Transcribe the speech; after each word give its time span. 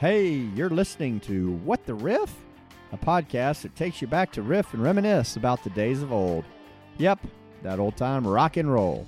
Hey, 0.00 0.30
you're 0.56 0.70
listening 0.70 1.20
to 1.20 1.56
What 1.56 1.84
the 1.84 1.92
Riff? 1.92 2.34
A 2.90 2.96
podcast 2.96 3.60
that 3.60 3.76
takes 3.76 4.00
you 4.00 4.08
back 4.08 4.32
to 4.32 4.40
riff 4.40 4.72
and 4.72 4.82
reminisce 4.82 5.36
about 5.36 5.62
the 5.62 5.68
days 5.68 6.00
of 6.00 6.10
old. 6.10 6.46
Yep, 6.96 7.18
that 7.62 7.78
old 7.78 7.98
time 7.98 8.26
rock 8.26 8.56
and 8.56 8.72
roll. 8.72 9.06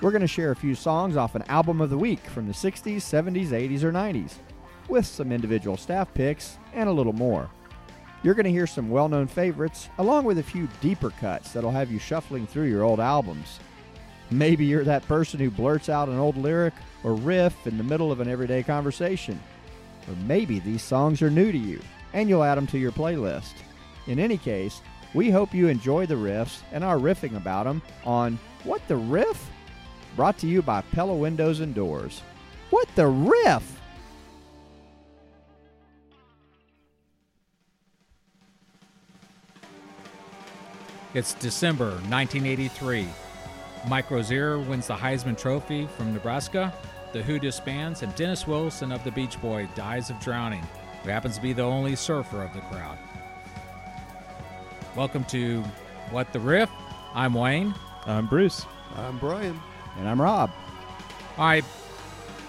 We're 0.00 0.10
going 0.10 0.22
to 0.22 0.26
share 0.26 0.50
a 0.50 0.56
few 0.56 0.74
songs 0.74 1.16
off 1.16 1.36
an 1.36 1.44
album 1.46 1.80
of 1.80 1.90
the 1.90 1.96
week 1.96 2.18
from 2.18 2.48
the 2.48 2.52
60s, 2.52 2.96
70s, 2.96 3.50
80s, 3.50 3.84
or 3.84 3.92
90s, 3.92 4.32
with 4.88 5.06
some 5.06 5.30
individual 5.30 5.76
staff 5.76 6.12
picks 6.14 6.58
and 6.74 6.88
a 6.88 6.92
little 6.92 7.12
more. 7.12 7.48
You're 8.24 8.34
going 8.34 8.42
to 8.42 8.50
hear 8.50 8.66
some 8.66 8.90
well 8.90 9.08
known 9.08 9.28
favorites, 9.28 9.88
along 9.98 10.24
with 10.24 10.38
a 10.38 10.42
few 10.42 10.68
deeper 10.80 11.10
cuts 11.10 11.52
that'll 11.52 11.70
have 11.70 11.92
you 11.92 12.00
shuffling 12.00 12.48
through 12.48 12.66
your 12.66 12.82
old 12.82 12.98
albums. 12.98 13.60
Maybe 14.32 14.64
you're 14.64 14.82
that 14.82 15.06
person 15.06 15.38
who 15.38 15.48
blurts 15.48 15.88
out 15.88 16.08
an 16.08 16.18
old 16.18 16.36
lyric 16.36 16.74
or 17.04 17.14
riff 17.14 17.68
in 17.68 17.78
the 17.78 17.84
middle 17.84 18.10
of 18.10 18.18
an 18.18 18.26
everyday 18.26 18.64
conversation. 18.64 19.38
Or 20.08 20.16
maybe 20.26 20.58
these 20.58 20.82
songs 20.82 21.22
are 21.22 21.30
new 21.30 21.52
to 21.52 21.58
you 21.58 21.80
and 22.12 22.28
you'll 22.28 22.44
add 22.44 22.56
them 22.56 22.66
to 22.68 22.78
your 22.78 22.92
playlist. 22.92 23.52
In 24.06 24.18
any 24.18 24.38
case, 24.38 24.80
we 25.14 25.30
hope 25.30 25.54
you 25.54 25.68
enjoy 25.68 26.06
the 26.06 26.14
riffs 26.14 26.60
and 26.72 26.82
our 26.82 26.96
riffing 26.96 27.36
about 27.36 27.64
them 27.64 27.82
on 28.04 28.38
What 28.64 28.86
the 28.88 28.96
Riff? 28.96 29.50
Brought 30.16 30.38
to 30.38 30.46
you 30.46 30.62
by 30.62 30.82
Pella 30.92 31.14
Windows 31.14 31.60
and 31.60 31.74
Doors. 31.74 32.22
What 32.70 32.88
the 32.94 33.06
Riff? 33.06 33.78
It's 41.14 41.34
December 41.34 41.90
1983. 42.10 43.08
Mike 43.88 44.10
Rozier 44.10 44.58
wins 44.58 44.88
the 44.88 44.94
Heisman 44.94 45.38
Trophy 45.38 45.86
from 45.96 46.12
Nebraska. 46.12 46.72
The 47.10 47.22
Who 47.22 47.38
disbands, 47.38 48.02
and 48.02 48.14
Dennis 48.16 48.46
Wilson 48.46 48.92
of 48.92 49.02
the 49.02 49.10
Beach 49.10 49.40
Boy 49.40 49.66
dies 49.74 50.10
of 50.10 50.20
drowning, 50.20 50.62
who 51.02 51.08
happens 51.08 51.36
to 51.36 51.42
be 51.42 51.54
the 51.54 51.62
only 51.62 51.96
surfer 51.96 52.42
of 52.42 52.52
the 52.52 52.60
crowd. 52.60 52.98
Welcome 54.94 55.24
to 55.24 55.62
What 56.10 56.30
the 56.34 56.40
Riff. 56.40 56.68
I'm 57.14 57.32
Wayne. 57.32 57.74
I'm 58.04 58.26
Bruce. 58.26 58.66
I'm 58.94 59.18
Brian. 59.18 59.58
And 59.96 60.06
I'm 60.06 60.20
Rob. 60.20 60.50
All 61.38 61.46
right, 61.46 61.64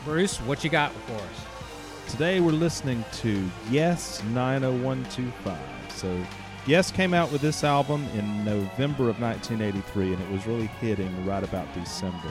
Bruce, 0.04 0.40
what 0.40 0.62
you 0.62 0.70
got 0.70 0.92
for 0.92 1.14
us? 1.14 2.12
Today 2.12 2.42
we're 2.42 2.52
listening 2.52 3.06
to 3.14 3.50
Yes 3.72 4.22
90125. 4.26 5.58
So, 5.94 6.22
Yes 6.68 6.92
came 6.92 7.14
out 7.14 7.32
with 7.32 7.40
this 7.40 7.64
album 7.64 8.06
in 8.14 8.44
November 8.44 9.10
of 9.10 9.22
1983, 9.22 10.14
and 10.16 10.22
it 10.22 10.30
was 10.30 10.46
really 10.46 10.68
hitting 10.82 11.26
right 11.26 11.46
about 11.46 11.74
December. 11.74 12.28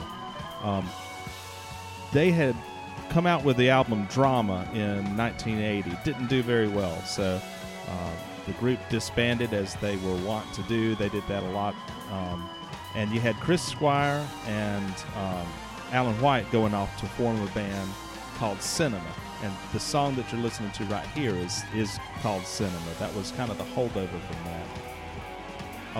Um, 0.61 0.87
they 2.11 2.31
had 2.31 2.55
come 3.09 3.25
out 3.25 3.43
with 3.43 3.57
the 3.57 3.69
album 3.69 4.05
Drama 4.05 4.67
in 4.73 5.17
1980. 5.17 5.97
Didn't 6.03 6.27
do 6.27 6.43
very 6.43 6.67
well, 6.67 6.99
so 7.03 7.41
uh, 7.87 8.11
the 8.45 8.53
group 8.53 8.79
disbanded 8.89 9.53
as 9.53 9.75
they 9.75 9.97
were 9.97 10.15
wont 10.17 10.51
to 10.53 10.61
do. 10.63 10.95
They 10.95 11.09
did 11.09 11.23
that 11.27 11.43
a 11.43 11.49
lot. 11.49 11.75
Um, 12.11 12.49
and 12.95 13.11
you 13.11 13.19
had 13.19 13.35
Chris 13.35 13.61
Squire 13.61 14.25
and 14.47 14.93
um, 15.15 15.47
Alan 15.91 16.19
White 16.21 16.49
going 16.51 16.73
off 16.73 16.99
to 16.99 17.05
form 17.05 17.41
a 17.41 17.47
band 17.47 17.89
called 18.35 18.61
Cinema. 18.61 19.13
And 19.43 19.53
the 19.73 19.79
song 19.79 20.15
that 20.15 20.31
you're 20.31 20.41
listening 20.41 20.71
to 20.71 20.83
right 20.85 21.05
here 21.07 21.33
is 21.35 21.63
is 21.73 21.97
called 22.21 22.45
Cinema. 22.45 22.77
That 22.99 23.13
was 23.15 23.31
kind 23.31 23.49
of 23.51 23.57
the 23.57 23.63
holdover 23.63 24.09
from 24.09 24.43
that. 24.45 24.67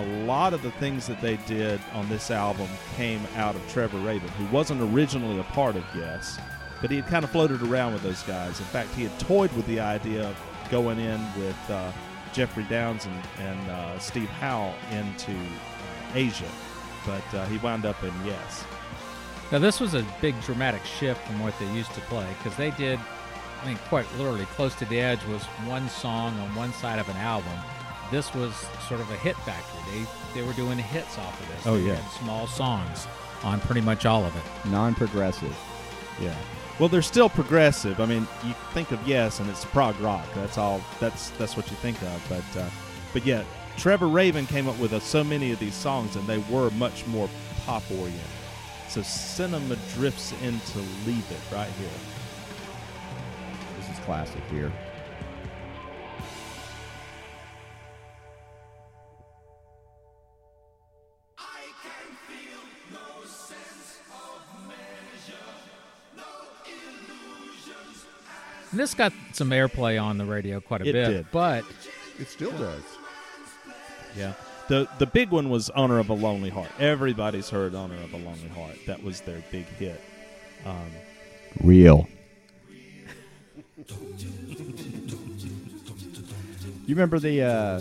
A 0.00 0.24
lot 0.24 0.54
of 0.54 0.62
the 0.62 0.70
things 0.72 1.06
that 1.08 1.20
they 1.20 1.36
did 1.46 1.78
on 1.92 2.08
this 2.08 2.30
album 2.30 2.68
came 2.96 3.20
out 3.36 3.54
of 3.54 3.68
Trevor 3.70 3.98
Rabin, 3.98 4.28
who 4.30 4.46
wasn't 4.46 4.80
originally 4.80 5.38
a 5.38 5.44
part 5.44 5.76
of 5.76 5.84
Yes, 5.94 6.38
but 6.80 6.90
he 6.90 6.96
had 6.96 7.06
kind 7.06 7.22
of 7.22 7.30
floated 7.30 7.60
around 7.60 7.92
with 7.92 8.02
those 8.02 8.22
guys. 8.22 8.58
In 8.58 8.66
fact, 8.66 8.94
he 8.94 9.02
had 9.02 9.18
toyed 9.20 9.52
with 9.52 9.66
the 9.66 9.78
idea 9.78 10.26
of 10.26 10.40
going 10.70 10.98
in 10.98 11.20
with 11.36 11.70
uh, 11.70 11.92
Geoff 12.32 12.56
Downes 12.70 13.04
and, 13.04 13.46
and 13.46 13.70
uh, 13.70 13.98
Steve 13.98 14.30
Howe 14.30 14.72
into 14.90 15.32
uh, 15.32 16.14
Asia, 16.14 16.48
but 17.04 17.34
uh, 17.34 17.44
he 17.46 17.58
wound 17.58 17.84
up 17.84 18.02
in 18.02 18.12
Yes. 18.24 18.64
Now, 19.52 19.58
this 19.58 19.80
was 19.80 19.92
a 19.94 20.06
big 20.22 20.40
dramatic 20.42 20.84
shift 20.84 21.20
from 21.26 21.40
what 21.40 21.58
they 21.58 21.70
used 21.72 21.92
to 21.92 22.00
play 22.02 22.26
because 22.38 22.56
they 22.56 22.70
did, 22.70 22.98
I 23.62 23.66
mean, 23.66 23.78
quite 23.88 24.06
literally, 24.16 24.46
Close 24.46 24.74
to 24.76 24.86
the 24.86 24.98
Edge 24.98 25.22
was 25.26 25.42
one 25.66 25.88
song 25.90 26.38
on 26.38 26.54
one 26.54 26.72
side 26.72 27.00
of 27.00 27.08
an 27.08 27.16
album. 27.16 27.58
This 28.10 28.34
was 28.34 28.54
sort 28.88 29.00
of 29.00 29.10
a 29.10 29.16
hit 29.16 29.36
factory. 29.38 29.80
They 30.34 30.40
they 30.40 30.46
were 30.46 30.52
doing 30.54 30.78
hits 30.78 31.18
off 31.18 31.40
of 31.40 31.48
this. 31.48 31.66
Oh, 31.66 31.76
They 31.76 31.88
yeah. 31.88 32.08
small 32.10 32.46
songs 32.46 33.06
on 33.44 33.60
pretty 33.60 33.80
much 33.80 34.04
all 34.06 34.24
of 34.24 34.34
it. 34.36 34.42
Non 34.70 34.94
progressive. 34.94 35.56
Yeah. 36.20 36.34
Well, 36.78 36.88
they're 36.88 37.02
still 37.02 37.28
progressive. 37.28 38.00
I 38.00 38.06
mean, 38.06 38.26
you 38.44 38.54
think 38.72 38.90
of 38.90 39.06
Yes, 39.06 39.38
and 39.40 39.48
it's 39.50 39.64
prog 39.66 39.98
rock. 40.00 40.26
That's 40.34 40.56
all. 40.58 40.80
That's 40.98 41.30
that's 41.30 41.56
what 41.56 41.70
you 41.70 41.76
think 41.76 42.00
of. 42.02 42.24
But 42.28 42.60
uh, 42.60 42.68
but 43.12 43.24
yeah, 43.26 43.44
Trevor 43.76 44.08
Rabin 44.08 44.46
came 44.46 44.68
up 44.68 44.78
with 44.78 44.92
uh, 44.92 45.00
so 45.00 45.22
many 45.22 45.52
of 45.52 45.58
these 45.58 45.74
songs, 45.74 46.16
and 46.16 46.26
they 46.26 46.38
were 46.50 46.70
much 46.72 47.06
more 47.06 47.28
pop 47.66 47.82
oriented. 47.90 48.20
So 48.88 49.02
cinema 49.02 49.76
drifts 49.94 50.32
into 50.42 50.78
Leave 51.06 51.30
It 51.30 51.54
right 51.54 51.70
here. 51.78 51.88
This 53.78 53.88
is 53.90 54.04
classic 54.04 54.42
here. 54.50 54.72
This 68.80 68.94
got 68.94 69.12
some 69.32 69.50
airplay 69.50 70.02
on 70.02 70.18
the 70.18 70.24
radio 70.24 70.60
quite 70.60 70.80
a 70.82 70.88
It 70.88 70.92
bit, 70.92 71.08
did. 71.08 71.26
but 71.30 71.64
It 72.18 72.28
still 72.28 72.52
does. 72.52 72.82
Yeah. 74.16 74.32
The 74.68 74.88
the 74.98 75.06
big 75.06 75.30
one 75.30 75.50
was 75.50 75.68
Owner 75.70 75.98
of 75.98 76.08
a 76.10 76.14
Lonely 76.14 76.50
Heart. 76.50 76.70
Everybody's 76.78 77.50
heard 77.50 77.74
Owner 77.74 77.96
of 77.96 78.12
a 78.12 78.16
Lonely 78.16 78.48
Heart. 78.54 78.76
That 78.86 79.02
was 79.02 79.20
their 79.22 79.42
big 79.50 79.66
hit. 79.78 80.00
Um, 80.64 80.90
Real. 81.62 82.06
you 86.86 86.94
remember 86.94 87.18
the 87.18 87.42
uh, 87.42 87.80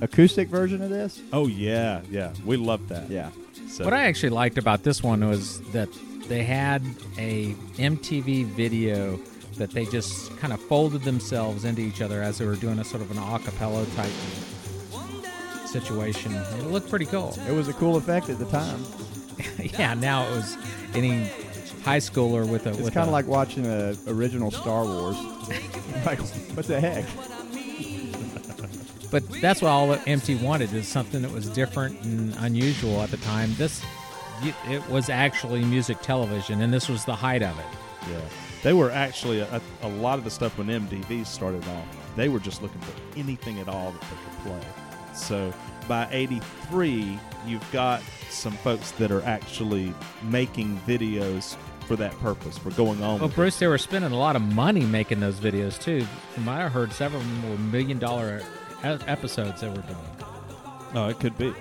acoustic 0.00 0.48
version 0.48 0.82
of 0.82 0.90
this? 0.90 1.20
oh 1.32 1.46
yeah, 1.46 2.00
yeah. 2.10 2.32
We 2.44 2.56
loved 2.56 2.88
that. 2.88 3.08
Yeah. 3.10 3.30
So, 3.68 3.84
what 3.84 3.92
I 3.92 4.06
actually 4.06 4.30
liked 4.30 4.58
about 4.58 4.82
this 4.84 5.02
one 5.02 5.26
was 5.28 5.60
that 5.72 5.88
they 6.28 6.42
had 6.44 6.82
a 7.18 7.52
MTV 7.76 8.46
video 8.46 9.18
that 9.56 9.70
they 9.70 9.84
just 9.86 10.36
kind 10.38 10.52
of 10.52 10.60
folded 10.60 11.02
themselves 11.02 11.64
into 11.64 11.82
each 11.82 12.00
other 12.00 12.22
as 12.22 12.38
they 12.38 12.46
were 12.46 12.56
doing 12.56 12.78
a 12.78 12.84
sort 12.84 13.02
of 13.02 13.10
an 13.10 13.18
a 13.18 13.38
cappella 13.38 13.84
type 13.96 14.10
situation. 15.66 16.32
It 16.32 16.66
looked 16.66 16.88
pretty 16.88 17.06
cool. 17.06 17.36
It 17.48 17.52
was 17.52 17.68
a 17.68 17.72
cool 17.74 17.96
effect 17.96 18.28
at 18.28 18.38
the 18.38 18.46
time. 18.46 18.84
yeah, 19.78 19.94
now 19.94 20.26
it 20.26 20.30
was 20.30 20.56
any 20.94 21.30
high 21.84 21.98
schooler 21.98 22.48
with 22.48 22.66
a 22.66 22.70
It's 22.70 22.90
kind 22.90 23.06
of 23.06 23.12
like 23.12 23.26
watching 23.26 23.66
a 23.66 23.94
original 24.06 24.50
Star 24.50 24.84
Wars. 24.84 25.16
like, 26.06 26.20
what 26.54 26.66
the 26.66 26.80
heck? 26.80 27.04
But 29.10 29.28
that's 29.40 29.62
what 29.62 29.68
all 29.68 29.96
MT 30.06 30.36
wanted 30.36 30.72
is 30.72 30.88
something 30.88 31.22
that 31.22 31.30
was 31.30 31.48
different 31.48 32.02
and 32.02 32.34
unusual 32.40 33.02
at 33.02 33.10
the 33.10 33.18
time. 33.18 33.54
This 33.56 33.82
it 34.42 34.86
was 34.90 35.08
actually 35.08 35.64
music 35.64 36.02
television, 36.02 36.60
and 36.60 36.72
this 36.72 36.88
was 36.88 37.04
the 37.04 37.14
height 37.14 37.42
of 37.42 37.58
it. 37.58 37.64
Yeah. 38.10 38.45
They 38.66 38.72
were 38.72 38.90
actually 38.90 39.38
a, 39.38 39.62
a 39.82 39.88
lot 39.88 40.18
of 40.18 40.24
the 40.24 40.30
stuff 40.30 40.58
when 40.58 40.66
MTV 40.66 41.24
started 41.24 41.62
off. 41.68 42.16
They 42.16 42.28
were 42.28 42.40
just 42.40 42.62
looking 42.62 42.80
for 42.80 43.00
anything 43.16 43.60
at 43.60 43.68
all 43.68 43.92
that 43.92 44.00
they 44.00 44.08
could 44.08 44.38
play. 44.42 44.68
So 45.14 45.54
by 45.86 46.08
'83, 46.10 47.16
you've 47.46 47.70
got 47.70 48.02
some 48.28 48.54
folks 48.54 48.90
that 48.90 49.12
are 49.12 49.22
actually 49.22 49.94
making 50.24 50.80
videos 50.80 51.56
for 51.86 51.94
that 51.94 52.10
purpose, 52.18 52.58
for 52.58 52.72
going 52.72 53.04
on. 53.04 53.20
Well, 53.20 53.28
with 53.28 53.36
Bruce, 53.36 53.56
they 53.60 53.68
were 53.68 53.78
spending 53.78 54.10
a 54.10 54.18
lot 54.18 54.34
of 54.34 54.42
money 54.42 54.84
making 54.84 55.20
those 55.20 55.38
videos 55.38 55.80
too. 55.80 56.04
From 56.34 56.46
what 56.46 56.56
I 56.56 56.68
heard, 56.68 56.92
several 56.92 57.22
of 57.22 57.28
them 57.28 57.48
were 57.48 57.58
million 57.58 58.00
dollar 58.00 58.42
episodes 58.82 59.60
they 59.60 59.68
were 59.68 59.74
doing. 59.74 59.96
Oh, 60.92 61.06
it 61.06 61.20
could 61.20 61.38
be. 61.38 61.54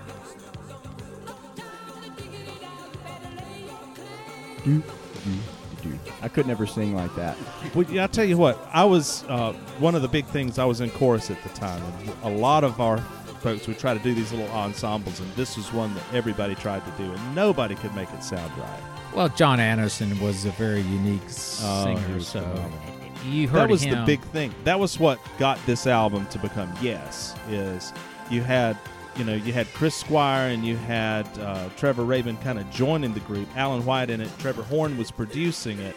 I 6.22 6.28
could 6.28 6.46
never 6.48 6.66
sing 6.66 6.96
like 6.96 7.14
that. 7.16 7.38
Well, 7.74 7.86
yeah, 7.90 8.04
I'll 8.04 8.08
tell 8.08 8.26
you 8.26 8.38
what. 8.38 8.68
I 8.74 8.84
was 8.84 9.24
uh, 9.30 9.54
one 9.80 9.96
of 9.96 10.02
the 10.02 10.08
big 10.08 10.26
things. 10.26 10.58
I 10.60 10.66
was 10.66 10.82
in 10.82 10.90
chorus 10.92 11.30
at 11.32 11.42
the 11.44 11.50
time, 11.50 11.82
and 12.00 12.10
a 12.24 12.30
lot 12.38 12.64
of 12.64 12.80
our 12.82 12.98
folks 13.42 13.68
would 13.68 13.78
try 13.80 13.94
to 13.94 14.00
do 14.04 14.14
these 14.14 14.32
little 14.32 14.50
ensembles, 14.56 15.20
and 15.20 15.32
this 15.34 15.56
was 15.58 15.72
one 15.74 15.94
that 15.96 16.04
everybody 16.14 16.56
tried 16.56 16.84
to 16.86 16.92
do, 17.04 17.12
and 17.12 17.36
nobody 17.36 17.76
could 17.76 17.94
make 17.96 18.12
it 18.14 18.24
sound 18.24 18.52
right. 18.58 18.80
Well, 19.14 19.30
Jon 19.30 19.60
Anderson 19.60 20.20
was 20.20 20.46
a 20.46 20.52
very 20.52 20.82
unique 20.82 21.22
Oh, 21.26 21.84
singer, 21.86 22.16
was 22.16 22.28
so 22.28 22.42
phenomenal. 22.42 22.80
you 23.26 23.48
heard 23.48 23.60
that 23.62 23.70
was 23.70 23.84
him. 23.84 24.00
the 24.00 24.06
big 24.06 24.22
thing. 24.32 24.54
That 24.64 24.80
was 24.80 25.00
what 25.00 25.20
got 25.38 25.58
this 25.66 25.88
album 25.88 26.26
to 26.28 26.40
become 26.40 26.74
Yes. 26.82 27.34
Is 27.50 27.94
you 28.30 28.42
had 28.42 28.78
you 29.18 29.24
know 29.24 29.34
you 29.34 29.54
had 29.54 29.68
Chris 29.74 29.96
Squire 29.96 30.50
and 30.50 30.66
you 30.66 30.76
had 30.78 31.28
uh, 31.40 31.70
Trevor 31.78 32.04
Rabin 32.04 32.38
kind 32.38 32.60
of 32.60 32.70
joining 32.72 33.14
the 33.14 33.20
group. 33.22 33.48
Alan 33.56 33.86
White 33.86 34.10
in 34.10 34.22
it. 34.22 34.30
Trevor 34.40 34.64
Horn 34.64 34.98
was 34.98 35.12
producing 35.12 35.80
it. 35.80 35.96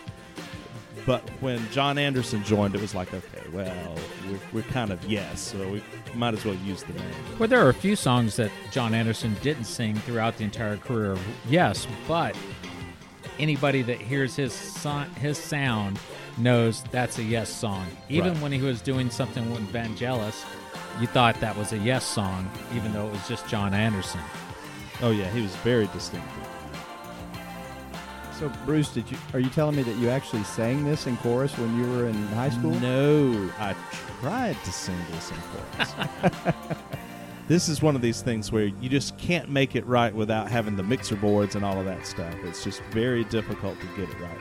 But 1.06 1.22
when 1.40 1.66
Jon 1.70 1.96
Anderson 1.96 2.44
joined, 2.44 2.74
it 2.74 2.82
was 2.82 2.94
like, 2.94 3.14
okay, 3.14 3.48
well, 3.50 3.94
we're, 4.28 4.38
we're 4.52 4.62
kind 4.70 4.90
of 4.90 5.02
yes, 5.06 5.40
so 5.40 5.56
we 5.70 5.82
might 6.14 6.34
as 6.34 6.44
well 6.44 6.56
use 6.56 6.82
the 6.82 6.92
name. 6.92 7.10
Well, 7.38 7.48
there 7.48 7.64
are 7.64 7.70
a 7.70 7.74
few 7.74 7.96
songs 7.96 8.36
that 8.36 8.50
Jon 8.72 8.92
Anderson 8.92 9.34
didn't 9.40 9.64
sing 9.64 9.94
throughout 9.94 10.36
the 10.36 10.44
entire 10.44 10.76
career. 10.76 11.16
Yes, 11.48 11.86
but 12.06 12.36
anybody 13.38 13.80
that 13.82 13.98
hears 14.00 14.36
his 14.36 14.52
son, 14.52 15.08
his 15.12 15.38
sound 15.38 15.98
knows 16.36 16.82
that's 16.90 17.18
a 17.18 17.22
Yes 17.22 17.48
song. 17.48 17.86
Even 18.10 18.34
Right. 18.34 18.42
when 18.42 18.52
he 18.52 18.60
was 18.60 18.82
doing 18.82 19.08
something 19.08 19.50
with 19.50 19.72
Vangelis, 19.72 20.44
you 21.00 21.06
thought 21.06 21.38
that 21.40 21.56
was 21.56 21.72
a 21.72 21.78
Yes 21.78 22.04
song, 22.04 22.50
even 22.74 22.92
though 22.92 23.06
it 23.06 23.12
was 23.12 23.26
just 23.28 23.46
Jon 23.48 23.74
Anderson. 23.74 24.20
Oh 25.00 25.10
yeah, 25.10 25.30
he 25.30 25.40
was 25.40 25.54
very 25.56 25.86
distinctive. 25.88 26.48
So, 28.38 28.50
Bruce, 28.64 28.90
did 28.90 29.10
you 29.10 29.16
are 29.32 29.40
you 29.40 29.50
telling 29.50 29.76
me 29.76 29.82
that 29.82 29.96
you 29.96 30.10
actually 30.10 30.44
sang 30.44 30.84
this 30.84 31.06
in 31.06 31.16
chorus 31.18 31.56
when 31.58 31.76
you 31.76 31.90
were 31.90 32.08
in 32.08 32.14
high 32.28 32.50
school? 32.50 32.70
No, 32.70 33.50
I 33.58 33.74
tried 34.20 34.56
to 34.64 34.72
sing 34.72 34.98
this 35.12 35.30
in 35.30 35.36
chorus. 35.52 36.54
this 37.48 37.68
is 37.68 37.82
one 37.82 37.96
of 37.96 38.02
these 38.02 38.22
things 38.22 38.52
where 38.52 38.66
you 38.66 38.88
just 38.88 39.18
can't 39.18 39.48
make 39.48 39.74
it 39.74 39.84
right 39.86 40.14
without 40.14 40.48
having 40.48 40.76
the 40.76 40.84
mixer 40.84 41.16
boards 41.16 41.56
and 41.56 41.64
all 41.64 41.78
of 41.80 41.84
that 41.86 42.06
stuff. 42.06 42.34
It's 42.44 42.62
just 42.62 42.80
very 42.90 43.24
difficult 43.24 43.80
to 43.80 43.86
get 43.96 44.08
it 44.08 44.20
right. 44.20 44.38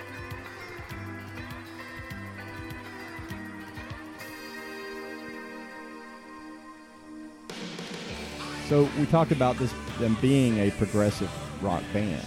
So 8.67 8.89
we 8.99 9.05
talked 9.05 9.31
about 9.31 9.57
this 9.57 9.73
them 9.99 10.17
being 10.21 10.57
a 10.59 10.71
progressive 10.71 11.31
rock 11.63 11.83
band, 11.93 12.25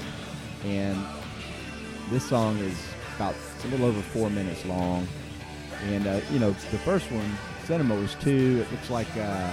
and 0.64 0.98
this 2.10 2.26
song 2.26 2.56
is 2.58 2.78
about 3.16 3.34
it's 3.54 3.64
a 3.66 3.68
little 3.68 3.86
over 3.86 4.00
four 4.00 4.30
minutes 4.30 4.64
long, 4.64 5.06
and 5.88 6.06
uh, 6.06 6.20
you 6.32 6.38
know 6.38 6.50
the 6.50 6.78
first 6.78 7.10
one, 7.12 7.30
Cinema, 7.66 7.94
was 7.94 8.14
two. 8.16 8.64
It 8.64 8.72
looks 8.72 8.88
like 8.88 9.08
uh, 9.16 9.20
uh, 9.20 9.52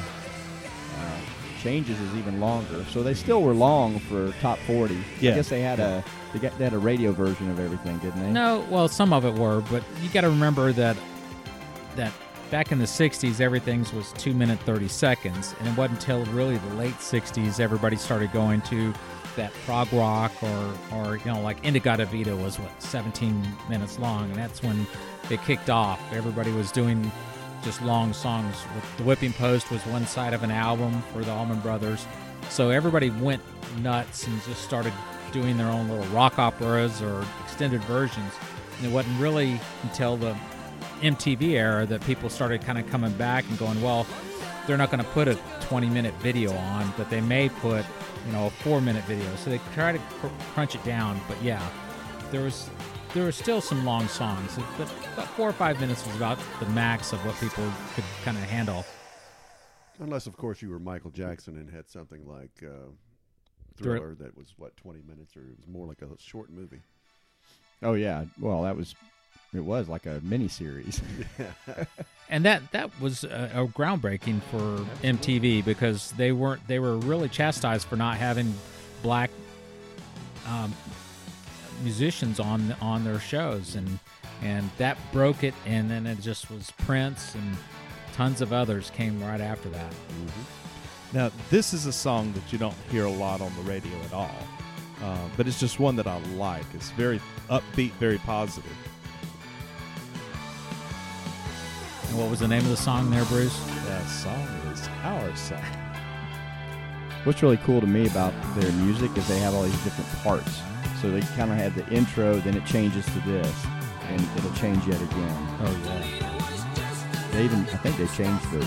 Changes 1.61 1.99
is 1.99 2.15
even 2.15 2.39
longer, 2.39 2.85
so 2.85 3.03
they 3.03 3.13
still 3.13 3.41
were 3.41 3.53
long 3.53 3.99
for 3.99 4.31
top 4.39 4.57
forty. 4.59 4.97
Yeah. 5.19 5.31
I 5.31 5.35
guess 5.35 5.49
they 5.49 5.61
had 5.61 5.79
a 5.81 6.03
they, 6.31 6.39
got, 6.39 6.57
they 6.57 6.63
had 6.63 6.73
a 6.73 6.79
radio 6.79 7.11
version 7.11 7.49
of 7.49 7.59
everything, 7.59 7.97
didn't 7.97 8.21
they? 8.21 8.31
No, 8.31 8.65
well, 8.69 8.87
some 8.87 9.11
of 9.11 9.25
it 9.25 9.33
were, 9.33 9.61
but 9.69 9.83
you 10.01 10.09
got 10.09 10.21
to 10.21 10.29
remember 10.29 10.71
that 10.71 10.95
that 11.97 12.13
back 12.49 12.71
in 12.71 12.79
the 12.79 12.85
'60s, 12.85 13.41
everything 13.41 13.85
was 13.93 14.13
two 14.13 14.33
minute 14.33 14.59
thirty 14.61 14.87
seconds, 14.87 15.55
and 15.59 15.67
it 15.67 15.77
wasn't 15.77 15.99
until 15.99 16.23
really 16.33 16.57
the 16.57 16.75
late 16.75 16.95
'60s 16.95 17.59
everybody 17.59 17.95
started 17.95 18.31
going 18.31 18.61
to 18.63 18.93
that 19.35 19.53
prog 19.65 19.91
rock 19.93 20.31
or 20.41 20.73
or 20.93 21.17
you 21.17 21.25
know 21.25 21.39
like 21.41 21.63
In-A-Gadda-Da-Vida 21.63 22.35
was 22.35 22.59
what 22.59 22.81
17 22.81 23.41
minutes 23.69 23.99
long, 23.99 24.25
and 24.25 24.35
that's 24.35 24.61
when 24.63 24.85
it 25.29 25.41
kicked 25.43 25.69
off. 25.69 26.01
Everybody 26.13 26.51
was 26.51 26.71
doing 26.71 27.11
just 27.63 27.81
long 27.81 28.13
songs. 28.13 28.55
The 28.97 29.03
Whipping 29.03 29.33
Post 29.33 29.71
was 29.71 29.81
one 29.87 30.05
side 30.05 30.33
of 30.33 30.43
an 30.43 30.51
album 30.51 31.01
for 31.13 31.23
the 31.23 31.31
Allman 31.31 31.59
Brothers, 31.59 32.05
so 32.49 32.69
everybody 32.69 33.09
went 33.09 33.41
nuts 33.79 34.27
and 34.27 34.41
just 34.43 34.63
started 34.63 34.93
doing 35.31 35.57
their 35.57 35.67
own 35.67 35.89
little 35.89 36.05
rock 36.05 36.39
operas 36.39 37.01
or 37.01 37.25
extended 37.43 37.81
versions. 37.83 38.33
And 38.77 38.87
it 38.87 38.93
wasn't 38.93 39.19
really 39.19 39.59
until 39.83 40.17
the 40.17 40.35
MTV 41.01 41.49
era 41.51 41.85
that 41.85 42.01
people 42.01 42.29
started 42.29 42.61
kind 42.61 42.77
of 42.77 42.87
coming 42.87 43.13
back 43.13 43.47
and 43.49 43.57
going, 43.57 43.81
well, 43.81 44.05
they're 44.65 44.77
not 44.77 44.91
going 44.91 45.03
to 45.03 45.09
put 45.11 45.27
a 45.27 45.35
20 45.61 45.87
minute 45.89 46.13
video 46.15 46.51
on, 46.53 46.91
but 46.97 47.09
they 47.09 47.21
may 47.21 47.49
put, 47.49 47.85
you 48.25 48.31
know, 48.33 48.47
a 48.47 48.49
four 48.49 48.81
minute 48.81 49.03
video. 49.05 49.27
So 49.37 49.49
they 49.49 49.59
try 49.73 49.91
to 49.91 49.99
cr- 49.99 50.27
crunch 50.53 50.75
it 50.75 50.83
down. 50.83 51.19
But 51.27 51.41
yeah, 51.41 51.65
there 52.31 52.41
was 52.41 52.69
there 53.13 53.23
were 53.23 53.31
still 53.31 53.61
some 53.61 53.85
long 53.85 54.07
songs, 54.07 54.57
but 54.77 54.91
about 55.13 55.27
four 55.29 55.49
or 55.49 55.53
five 55.53 55.79
minutes 55.79 56.05
was 56.05 56.15
about 56.15 56.37
the 56.59 56.67
max 56.67 57.13
of 57.13 57.25
what 57.25 57.35
people 57.39 57.63
could 57.95 58.03
kind 58.23 58.37
of 58.37 58.43
handle. 58.43 58.85
Unless, 59.99 60.27
of 60.27 60.37
course, 60.37 60.61
you 60.61 60.69
were 60.69 60.79
Michael 60.79 61.09
Jackson 61.09 61.57
and 61.57 61.69
had 61.69 61.89
something 61.89 62.27
like 62.27 62.51
uh, 62.63 62.91
Thriller 63.75 64.13
that 64.19 64.37
was, 64.37 64.53
what, 64.57 64.77
20 64.77 65.01
minutes, 65.07 65.35
or 65.35 65.41
it 65.41 65.57
was 65.57 65.67
more 65.67 65.87
like 65.87 66.01
a 66.03 66.09
short 66.19 66.51
movie. 66.51 66.81
Oh 67.81 67.93
yeah. 67.93 68.25
Well, 68.39 68.63
that 68.63 68.75
was 68.75 68.95
it 69.53 69.59
was 69.63 69.87
like 69.87 70.05
a 70.05 70.19
mini 70.23 70.47
series. 70.47 71.01
and 72.29 72.45
that 72.45 72.71
that 72.71 72.89
was 72.99 73.23
a, 73.23 73.51
a 73.53 73.67
groundbreaking 73.67 74.41
for 74.43 74.85
MTV 75.03 75.63
because 75.63 76.11
they 76.11 76.31
weren't 76.31 76.65
they 76.67 76.79
were 76.79 76.97
really 76.97 77.29
chastised 77.29 77.87
for 77.87 77.95
not 77.95 78.17
having 78.17 78.53
black 79.01 79.31
um, 80.47 80.73
musicians 81.83 82.39
on 82.39 82.75
on 82.81 83.03
their 83.03 83.19
shows 83.19 83.75
and 83.75 83.99
and 84.41 84.69
that 84.77 84.97
broke 85.11 85.43
it 85.43 85.53
and 85.65 85.89
then 85.89 86.05
it 86.05 86.19
just 86.21 86.51
was 86.51 86.71
Prince 86.71 87.33
and 87.35 87.57
tons 88.13 88.41
of 88.41 88.51
others 88.51 88.89
came 88.91 89.21
right 89.23 89.41
after 89.41 89.69
that. 89.69 89.93
Now, 91.13 91.31
this 91.49 91.73
is 91.73 91.85
a 91.85 91.93
song 91.93 92.33
that 92.33 92.51
you 92.51 92.59
don't 92.59 92.75
hear 92.91 93.05
a 93.05 93.11
lot 93.11 93.39
on 93.41 93.55
the 93.55 93.61
radio 93.61 93.95
at 94.03 94.13
all, 94.13 94.35
uh, 95.01 95.17
but 95.37 95.47
it's 95.47 95.59
just 95.59 95.79
one 95.79 95.95
that 95.95 96.07
I 96.07 96.17
like. 96.35 96.65
It's 96.73 96.91
very 96.91 97.21
upbeat, 97.49 97.91
very 97.93 98.17
positive. 98.17 98.75
And 102.09 102.17
what 102.17 102.29
was 102.29 102.39
the 102.39 102.47
name 102.47 102.63
of 102.63 102.69
the 102.69 102.77
song 102.77 103.09
there, 103.09 103.25
Bruce? 103.25 103.57
That 103.85 104.07
song 104.07 104.47
is 104.71 104.87
Our 105.03 105.35
Song. 105.35 105.61
What's 107.23 107.41
really 107.43 107.57
cool 107.57 107.81
to 107.81 107.87
me 107.87 108.07
about 108.07 108.33
their 108.55 108.71
music 108.73 109.15
is 109.17 109.27
they 109.27 109.39
have 109.39 109.53
all 109.53 109.63
these 109.63 109.83
different 109.83 110.09
parts. 110.23 110.61
So 111.01 111.11
they 111.11 111.19
kind 111.35 111.51
of 111.51 111.57
have 111.57 111.75
the 111.75 111.85
intro, 111.93 112.39
then 112.39 112.55
it 112.55 112.65
changes 112.65 113.05
to 113.05 113.19
this, 113.19 113.65
and 114.03 114.21
it'll 114.37 114.53
change 114.53 114.87
yet 114.87 115.01
again. 115.01 115.47
Oh 115.61 115.77
yeah. 115.85 117.29
They 117.31 117.43
even, 117.43 117.59
I 117.59 117.77
think 117.77 117.97
they 117.97 118.07
changed 118.07 118.49
the 118.51 118.65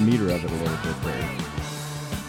meter 0.00 0.30
of 0.30 0.42
it 0.44 0.50
a 0.50 0.54
little 0.54 0.76
bit 0.78 1.02
there. 1.02 1.28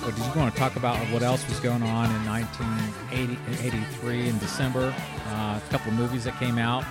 Well, 0.02 0.12
did 0.12 0.26
you 0.26 0.34
want 0.40 0.54
to 0.54 0.60
talk 0.60 0.76
about 0.76 0.98
what 1.12 1.24
else 1.24 1.48
was 1.50 1.60
going 1.62 1.82
on 1.82 2.14
in 2.14 2.26
1983 2.26 4.30
in 4.30 4.38
December? 4.38 4.94
Uh, 5.28 5.58
a 5.58 5.62
couple 5.72 5.92
of 5.92 5.98
movies 5.98 6.26
that 6.26 6.38
came 6.38 6.60
out. 6.60 6.84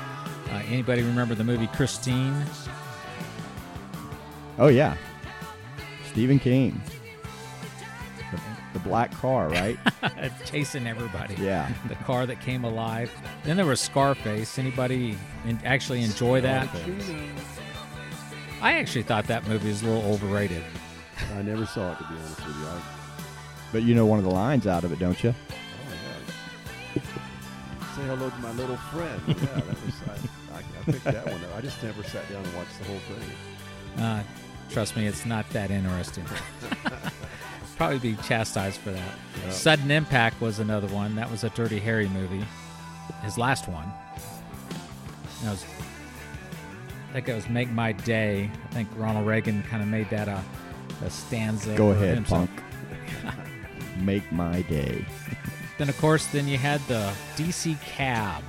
Uh, 0.50 0.62
anybody 0.66 1.02
remember 1.02 1.34
the 1.36 1.44
movie 1.44 1.68
Christine? 1.68 2.44
Oh 4.58 4.68
yeah, 4.68 4.96
Stephen 6.10 6.38
King. 6.38 6.80
The, 8.30 8.40
the 8.74 8.78
black 8.80 9.10
car, 9.12 9.48
right? 9.48 9.78
Chasing 10.44 10.86
everybody. 10.86 11.34
yeah. 11.36 11.72
The 11.88 11.94
car 11.96 12.24
that 12.26 12.40
came 12.40 12.64
alive. 12.64 13.10
Then 13.44 13.56
there 13.56 13.66
was 13.66 13.80
Scarface. 13.80 14.58
Anybody 14.58 15.18
in, 15.44 15.58
actually 15.64 16.02
enjoy 16.02 16.40
that? 16.42 16.68
I 18.62 18.74
actually 18.74 19.02
thought 19.02 19.26
that 19.26 19.46
movie 19.46 19.68
was 19.68 19.82
a 19.82 19.86
little 19.86 20.12
overrated. 20.12 20.62
I 21.36 21.42
never 21.42 21.66
saw 21.66 21.92
it, 21.92 21.98
to 21.98 22.04
be 22.04 22.14
honest 22.14 22.46
with 22.46 22.56
you. 22.56 22.66
I, 22.66 22.80
But 23.72 23.82
you 23.82 23.94
know 23.94 24.06
one 24.06 24.18
of 24.18 24.24
the 24.24 24.30
lines 24.30 24.66
out 24.66 24.84
of 24.84 24.92
it, 24.92 24.98
don't 24.98 25.22
you? 25.22 25.34
oh, 25.50 26.94
yeah. 26.94 27.02
Say 27.96 28.02
hello 28.02 28.30
to 28.30 28.36
my 28.38 28.52
little 28.52 28.76
friend. 28.76 29.20
Yeah, 29.28 29.34
that 29.34 29.66
was, 29.66 29.94
I, 30.08 30.56
I, 30.56 30.58
I 30.58 30.84
picked 30.92 31.04
that 31.04 31.26
one 31.26 31.44
up. 31.44 31.56
I 31.56 31.60
just 31.60 31.82
never 31.82 32.02
sat 32.04 32.28
down 32.30 32.44
and 32.44 32.54
watched 32.56 32.78
the 32.78 32.84
whole 32.84 32.98
thing. 33.00 34.02
Uh, 34.02 34.22
trust 34.70 34.96
me, 34.96 35.06
it's 35.06 35.24
not 35.26 35.48
that 35.50 35.70
interesting. 35.70 36.24
Probably 37.76 37.98
be 37.98 38.16
chastised 38.22 38.80
for 38.80 38.90
that. 38.92 39.14
Yeah. 39.42 39.50
Sudden 39.50 39.90
Impact 39.90 40.40
was 40.40 40.60
another 40.60 40.86
one. 40.88 41.16
That 41.16 41.30
was 41.30 41.42
a 41.44 41.50
Dirty 41.50 41.80
Harry 41.80 42.08
movie. 42.08 42.44
His 43.22 43.36
last 43.36 43.68
one. 43.68 43.90
That 45.42 45.50
was, 45.50 45.64
I 47.10 47.12
think 47.14 47.28
it 47.28 47.34
was 47.34 47.48
Make 47.48 47.70
My 47.70 47.92
Day. 47.92 48.50
I 48.70 48.74
think 48.74 48.88
Ronald 48.96 49.26
Reagan 49.26 49.62
kind 49.64 49.82
of 49.82 49.88
made 49.88 50.08
that 50.10 50.28
a, 50.28 50.42
a 51.04 51.10
stanza. 51.10 51.74
Go 51.74 51.90
ahead, 51.90 52.14
himself. 52.14 52.48
punk. 53.22 53.36
Make 54.00 54.30
my 54.32 54.62
day. 54.62 55.04
Then, 55.78 55.88
of 55.88 55.98
course, 55.98 56.26
then 56.26 56.46
you 56.46 56.56
had 56.56 56.80
the 56.86 57.12
DC 57.36 57.80
Cab. 57.82 58.44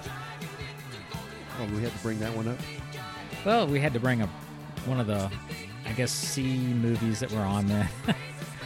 Oh, 1.59 1.65
we 1.73 1.81
had 1.81 1.91
to 1.91 1.99
bring 1.99 2.19
that 2.19 2.35
one 2.35 2.47
up? 2.47 2.57
Well, 3.45 3.67
we 3.67 3.79
had 3.79 3.93
to 3.93 3.99
bring 3.99 4.21
up 4.21 4.29
one 4.85 4.99
of 4.99 5.07
the, 5.07 5.31
I 5.85 5.91
guess, 5.93 6.11
C 6.11 6.57
movies 6.57 7.19
that 7.19 7.31
were 7.31 7.39
on 7.39 7.67
there. 7.67 7.89
that 8.05 8.15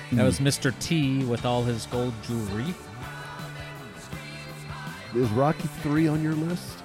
hmm. 0.09 0.21
was 0.21 0.39
Mr. 0.39 0.77
T 0.79 1.23
with 1.25 1.45
all 1.45 1.63
his 1.63 1.85
gold 1.87 2.13
jewelry. 2.23 2.73
Is 5.15 5.29
Rocky 5.31 5.67
3 5.81 6.07
on 6.07 6.23
your 6.23 6.33
list? 6.33 6.83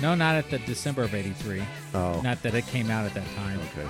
No, 0.00 0.14
not 0.14 0.36
at 0.36 0.48
the 0.50 0.58
December 0.60 1.02
of 1.02 1.14
'83. 1.14 1.62
Oh. 1.94 2.20
Not 2.20 2.40
that 2.42 2.54
it 2.54 2.66
came 2.66 2.90
out 2.90 3.04
at 3.04 3.14
that 3.14 3.26
time. 3.34 3.60
Okay. 3.60 3.88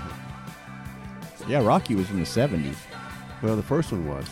Yeah, 1.47 1.64
Rocky 1.64 1.95
was 1.95 2.11
in 2.11 2.19
the 2.19 2.25
70s. 2.25 2.76
Well, 3.43 3.57
the 3.57 3.62
first 3.62 3.93
one 3.93 4.07
was. 4.09 4.26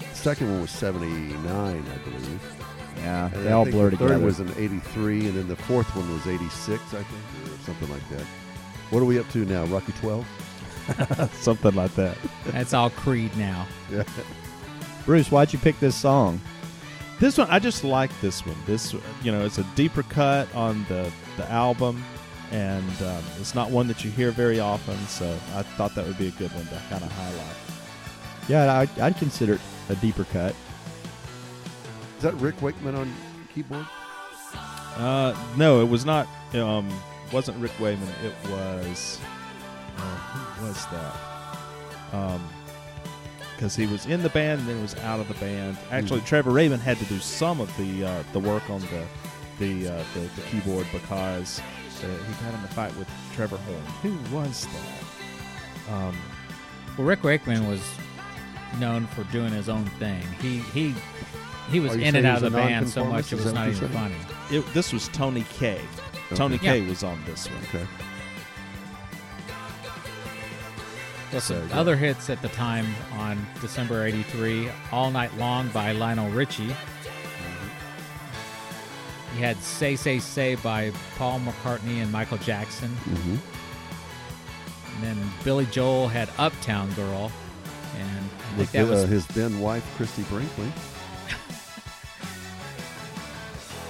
The 0.00 0.16
second 0.16 0.50
one 0.50 0.62
was 0.62 0.70
79, 0.70 1.44
I 1.46 1.98
believe. 2.08 2.56
Yeah, 2.98 3.30
And 3.32 3.46
they 3.46 3.50
I 3.50 3.52
all 3.52 3.64
blurred 3.64 3.92
the 3.92 3.96
together. 3.98 4.14
third 4.14 4.24
was 4.24 4.40
in 4.40 4.50
83, 4.56 5.26
and 5.28 5.36
then 5.36 5.48
the 5.48 5.56
fourth 5.56 5.94
one 5.94 6.10
was 6.12 6.26
86, 6.26 6.82
I 6.94 7.02
think, 7.02 7.06
or 7.06 7.64
something 7.64 7.90
like 7.90 8.08
that. 8.10 8.24
What 8.92 9.00
are 9.02 9.06
we 9.06 9.18
up 9.18 9.26
to 9.30 9.44
now? 9.46 9.64
Rocky 9.64 9.92
12? 9.92 11.30
Something 11.40 11.74
like 11.74 11.94
that. 11.94 12.16
That's 12.48 12.74
all 12.74 12.90
Creed 12.90 13.34
now. 13.38 13.66
Yeah. 13.90 14.02
Bruce, 15.06 15.30
why'd 15.30 15.50
you 15.52 15.58
pick 15.58 15.80
this 15.80 15.96
song? 15.96 16.38
This 17.18 17.38
one, 17.38 17.48
I 17.48 17.58
just 17.58 17.84
like 17.84 18.10
this 18.20 18.44
one. 18.44 18.56
This, 18.66 18.92
you 19.22 19.32
know, 19.32 19.44
it's 19.46 19.56
a 19.58 19.64
deeper 19.76 20.02
cut 20.02 20.54
on 20.54 20.84
the 20.90 21.10
the 21.38 21.50
album. 21.50 22.04
and 22.50 23.02
um, 23.02 23.24
it's 23.40 23.54
not 23.54 23.70
one 23.70 23.88
that 23.88 24.04
you 24.04 24.10
hear 24.10 24.30
very 24.30 24.60
often. 24.60 24.98
So 25.06 25.26
I 25.54 25.62
thought 25.62 25.94
that 25.94 26.06
would 26.06 26.18
be 26.18 26.28
a 26.28 26.32
good 26.32 26.52
one 26.52 26.66
to 26.66 26.82
kind 26.90 27.02
of 27.02 27.10
highlight. 27.12 27.56
Yeah, 28.46 28.78
I'd, 28.78 28.98
I'd 29.00 29.16
consider 29.16 29.54
it 29.54 29.60
a 29.88 29.94
deeper 29.96 30.24
cut. 30.24 30.54
Is 32.18 32.22
that 32.24 32.34
Rick 32.34 32.60
Wakeman 32.60 32.94
on 32.94 33.12
keyboard? 33.54 33.86
Uh, 34.96 35.34
no, 35.56 35.80
it 35.80 35.88
was 35.88 36.04
not. 36.04 36.28
Um, 36.52 36.90
wasn't 37.32 37.58
Rick 37.58 37.72
Wakeman. 37.80 38.08
It 38.24 38.34
was. 38.50 39.18
Uh, 39.96 40.00
who 40.00 40.66
was 40.66 40.86
that? 40.86 41.16
Um, 42.14 42.42
because 43.56 43.76
he 43.76 43.86
was 43.86 44.06
in 44.06 44.22
the 44.22 44.28
band 44.30 44.60
and 44.60 44.68
then 44.68 44.82
was 44.82 44.96
out 45.00 45.20
of 45.20 45.28
the 45.28 45.34
band. 45.34 45.76
Actually, 45.90 46.20
Mhm. 46.20 46.26
Trevor 46.26 46.50
Rabin 46.50 46.80
had 46.80 46.98
to 46.98 47.04
do 47.04 47.18
some 47.20 47.60
of 47.60 47.74
the 47.76 48.04
uh, 48.04 48.22
the 48.32 48.40
work 48.40 48.68
on 48.70 48.80
the 48.80 49.04
the, 49.58 49.88
uh, 49.88 50.02
the 50.14 50.20
the 50.20 50.42
keyboard 50.50 50.86
because 50.92 51.60
uh, 51.60 52.06
he 52.06 52.44
got 52.44 52.54
in 52.54 52.64
a 52.64 52.68
fight 52.68 52.96
with 52.96 53.08
Trevor 53.34 53.58
Horn. 53.58 53.82
Who 54.02 54.36
was 54.36 54.66
that? 54.66 55.92
Um, 55.94 56.16
Well, 56.98 57.06
Rick 57.06 57.22
Wakeman 57.22 57.68
was 57.68 57.80
known 58.80 59.06
for 59.08 59.22
doing 59.24 59.52
his 59.52 59.68
own 59.68 59.84
thing. 60.00 60.22
He 60.40 60.58
he 60.58 60.94
he 61.70 61.78
was 61.80 61.94
in 61.94 62.16
and 62.16 62.26
out 62.26 62.42
of 62.42 62.50
the 62.52 62.58
band 62.58 62.88
so 62.88 63.04
much 63.04 63.32
it 63.32 63.36
was 63.36 63.52
not 63.52 63.68
even 63.68 63.88
funny. 63.90 64.14
It, 64.52 64.66
this 64.74 64.92
was 64.92 65.08
Tony 65.08 65.44
Kaye. 65.58 65.80
Tony 66.34 66.56
Okay. 66.56 66.80
Kaye 66.80 66.86
was 66.88 67.02
on 67.02 67.22
this 67.24 67.48
one. 67.48 67.58
Okay. 67.64 67.86
Plus, 71.30 71.44
So, 71.44 71.64
yeah. 71.70 71.80
other 71.80 71.96
hits 71.96 72.28
at 72.28 72.42
the 72.42 72.48
time 72.48 72.86
on 73.14 73.44
December 73.60 74.04
'83, 74.06 74.68
"All 74.92 75.10
Night 75.10 75.34
Long" 75.38 75.68
by 75.68 75.92
Lionel 75.92 76.28
Richie. 76.30 76.74
You 79.34 79.38
had 79.38 79.56
"Say 79.62 79.96
Say 79.96 80.18
Say" 80.18 80.56
by 80.56 80.92
Paul 81.16 81.40
McCartney 81.40 82.02
and 82.02 82.12
Michael 82.12 82.36
Jackson, 82.38 82.90
Mm-hmm. 83.08 83.36
and 84.94 85.02
then 85.02 85.30
Billy 85.42 85.64
Joel 85.66 86.08
had 86.08 86.28
"Uptown 86.36 86.92
Girl," 86.92 87.32
and 87.98 88.28
I 88.54 88.58
With 88.58 88.72
that 88.72 88.86
was 88.88 89.04
uh, 89.04 89.06
his 89.06 89.26
then 89.28 89.58
wife, 89.60 89.84
Christie 89.96 90.24
Brinkley. 90.24 90.70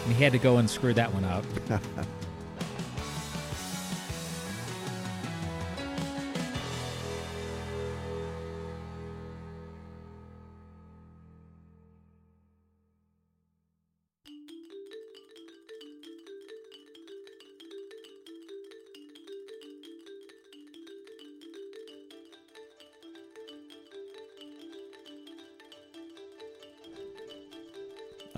And 0.05 0.15
he 0.15 0.23
had 0.23 0.33
to 0.33 0.39
go 0.39 0.59
and 0.59 0.69
screw 0.69 0.95
that 0.95 1.13
one 1.13 1.25
up. 1.25 1.45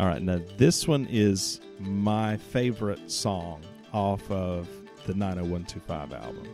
All 0.04 0.10
right, 0.10 0.20
now 0.20 0.38
this 0.58 0.86
one 0.86 1.08
is 1.10 1.62
my 1.78 2.36
favorite 2.36 3.10
song 3.10 3.62
off 3.94 4.30
of 4.30 4.68
the 5.06 5.14
90125 5.14 6.12
album. 6.12 6.46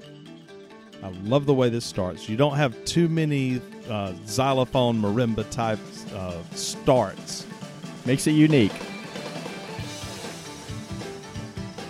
I 1.02 1.08
love 1.28 1.46
the 1.46 1.54
way 1.54 1.68
this 1.68 1.84
starts. 1.84 2.28
You 2.28 2.36
don't 2.36 2.54
have 2.54 2.84
too 2.84 3.08
many 3.08 3.60
uh, 3.88 4.12
xylophone 4.24 5.02
marimba 5.02 5.50
type 5.50 5.80
uh, 6.14 6.40
starts. 6.54 7.44
Makes 8.06 8.28
it 8.28 8.34
unique. 8.34 8.70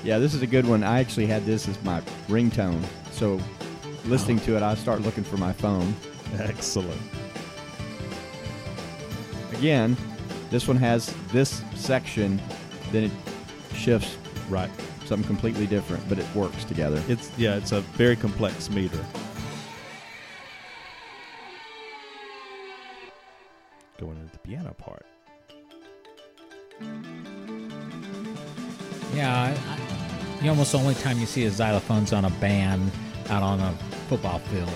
Yeah, 0.03 0.17
this 0.17 0.33
is 0.33 0.41
a 0.41 0.47
good 0.47 0.67
one. 0.67 0.83
I 0.83 0.99
actually 0.99 1.27
had 1.27 1.45
this 1.45 1.69
as 1.69 1.83
my 1.85 2.01
ringtone. 2.29 2.83
So 3.11 3.39
listening 4.07 4.41
to 4.41 4.57
it, 4.57 4.63
I 4.63 4.77
start 4.77 5.03
looking 5.03 5.25
for 5.25 5.37
my 5.37 5.53
phone. 5.53 5.95
Excellent. 6.39 7.03
Again, 9.53 9.95
this 10.51 10.67
one 10.69 10.77
has 10.77 11.15
this 11.33 11.63
section, 11.75 12.41
then 12.93 13.05
it 13.05 13.13
shifts 13.75 14.17
Right. 14.49 14.71
something 15.05 15.27
completely 15.29 15.67
different, 15.69 16.09
but 16.09 16.19
it 16.19 16.27
works 16.35 16.65
together. 16.65 17.01
It's 17.09 17.31
yeah, 17.39 17.55
it's 17.55 17.71
a 17.71 17.83
very 17.83 18.17
complex 18.17 18.69
meter. 18.69 18.99
Going 23.99 24.17
into 24.17 24.33
the 24.33 24.39
piano 24.39 24.75
part. 24.75 25.07
Yeah, 29.15 29.41
I, 29.41 29.51
I, 29.51 30.43
you 30.43 30.51
almost 30.51 30.73
the 30.73 30.79
only 30.79 30.95
time 30.95 31.19
you 31.21 31.27
see 31.27 31.45
a 31.47 31.51
xylophone's 31.51 32.13
on 32.13 32.25
a 32.25 32.31
band 32.31 32.91
out 33.29 33.43
on 33.43 33.61
a 33.61 33.73
football 34.09 34.39
field. 34.39 34.73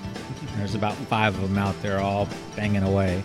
There's 0.56 0.74
about 0.74 0.94
five 0.94 1.34
of 1.34 1.42
them 1.42 1.58
out 1.58 1.80
there 1.82 2.00
all 2.00 2.28
banging 2.56 2.82
away. 2.82 3.22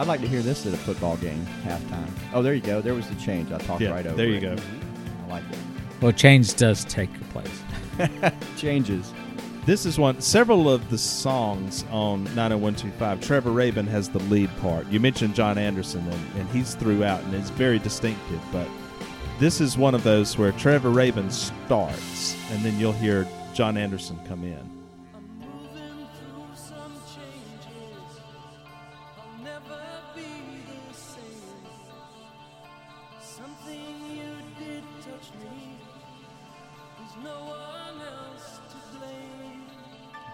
I'd 0.00 0.06
like 0.06 0.22
to 0.22 0.28
hear 0.28 0.40
this 0.40 0.64
at 0.66 0.72
a 0.72 0.78
football 0.78 1.18
game 1.18 1.44
halftime. 1.62 2.08
Oh, 2.32 2.40
there 2.42 2.54
you 2.54 2.62
go. 2.62 2.80
There 2.80 2.94
was 2.94 3.06
the 3.06 3.14
change. 3.16 3.52
I 3.52 3.58
talked 3.58 3.82
Yeah, 3.82 3.90
right 3.90 4.06
over 4.06 4.16
there 4.16 4.28
you 4.28 4.36
it. 4.36 4.40
go. 4.40 4.54
Mm-hmm. 4.56 5.24
I 5.26 5.28
like 5.34 5.44
it. 5.50 5.58
Well, 6.00 6.12
change 6.12 6.54
does 6.54 6.86
take 6.86 7.10
place. 7.28 7.62
Changes. 8.56 9.12
This 9.66 9.84
is 9.84 9.98
one. 9.98 10.18
Several 10.22 10.70
of 10.70 10.88
the 10.88 10.96
songs 10.96 11.84
on 11.90 12.24
90125, 12.34 13.20
Trevor 13.20 13.50
Rabin 13.50 13.86
has 13.88 14.08
the 14.08 14.20
lead 14.20 14.48
part. 14.62 14.86
You 14.88 15.00
mentioned 15.00 15.34
Jon 15.34 15.58
Anderson, 15.58 16.00
and, 16.08 16.40
and 16.40 16.48
he's 16.48 16.74
throughout, 16.74 17.22
and 17.24 17.34
it's 17.34 17.50
very 17.50 17.78
distinctive. 17.78 18.40
But 18.50 18.66
this 19.38 19.60
is 19.60 19.76
one 19.76 19.94
of 19.94 20.02
those 20.02 20.38
where 20.38 20.52
Trevor 20.52 20.88
Rabin 20.88 21.30
starts, 21.30 22.34
and 22.52 22.64
then 22.64 22.78
you'll 22.78 22.92
hear 22.94 23.28
Jon 23.52 23.76
Anderson 23.76 24.18
come 24.26 24.44
in. 24.44 24.79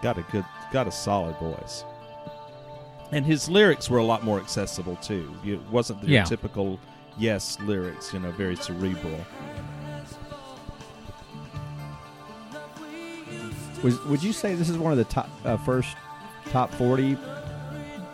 Got 0.07 0.17
a 0.19 0.21
good, 0.31 0.45
got 0.71 0.87
a 0.87 0.91
solid 0.91 1.35
voice. 1.35 1.83
And 3.11 3.25
his 3.25 3.49
lyrics 3.49 3.89
were 3.89 3.97
a 3.97 4.05
lot 4.05 4.23
more 4.23 4.39
accessible 4.39 4.95
too. 5.01 5.35
It 5.43 5.59
wasn't 5.69 5.99
the 5.99 6.07
Yeah. 6.07 6.23
typical 6.23 6.79
yes 7.17 7.59
lyrics, 7.59 8.13
you 8.13 8.19
know, 8.19 8.31
very 8.31 8.55
cerebral. 8.55 9.19
Was 13.83 14.01
would 14.05 14.23
you 14.23 14.31
say 14.31 14.55
this 14.55 14.69
is 14.69 14.77
one 14.77 14.93
of 14.93 14.97
the 14.97 15.03
top 15.03 15.29
uh, 15.43 15.57
first 15.57 15.97
top 16.51 16.73
forty 16.75 17.17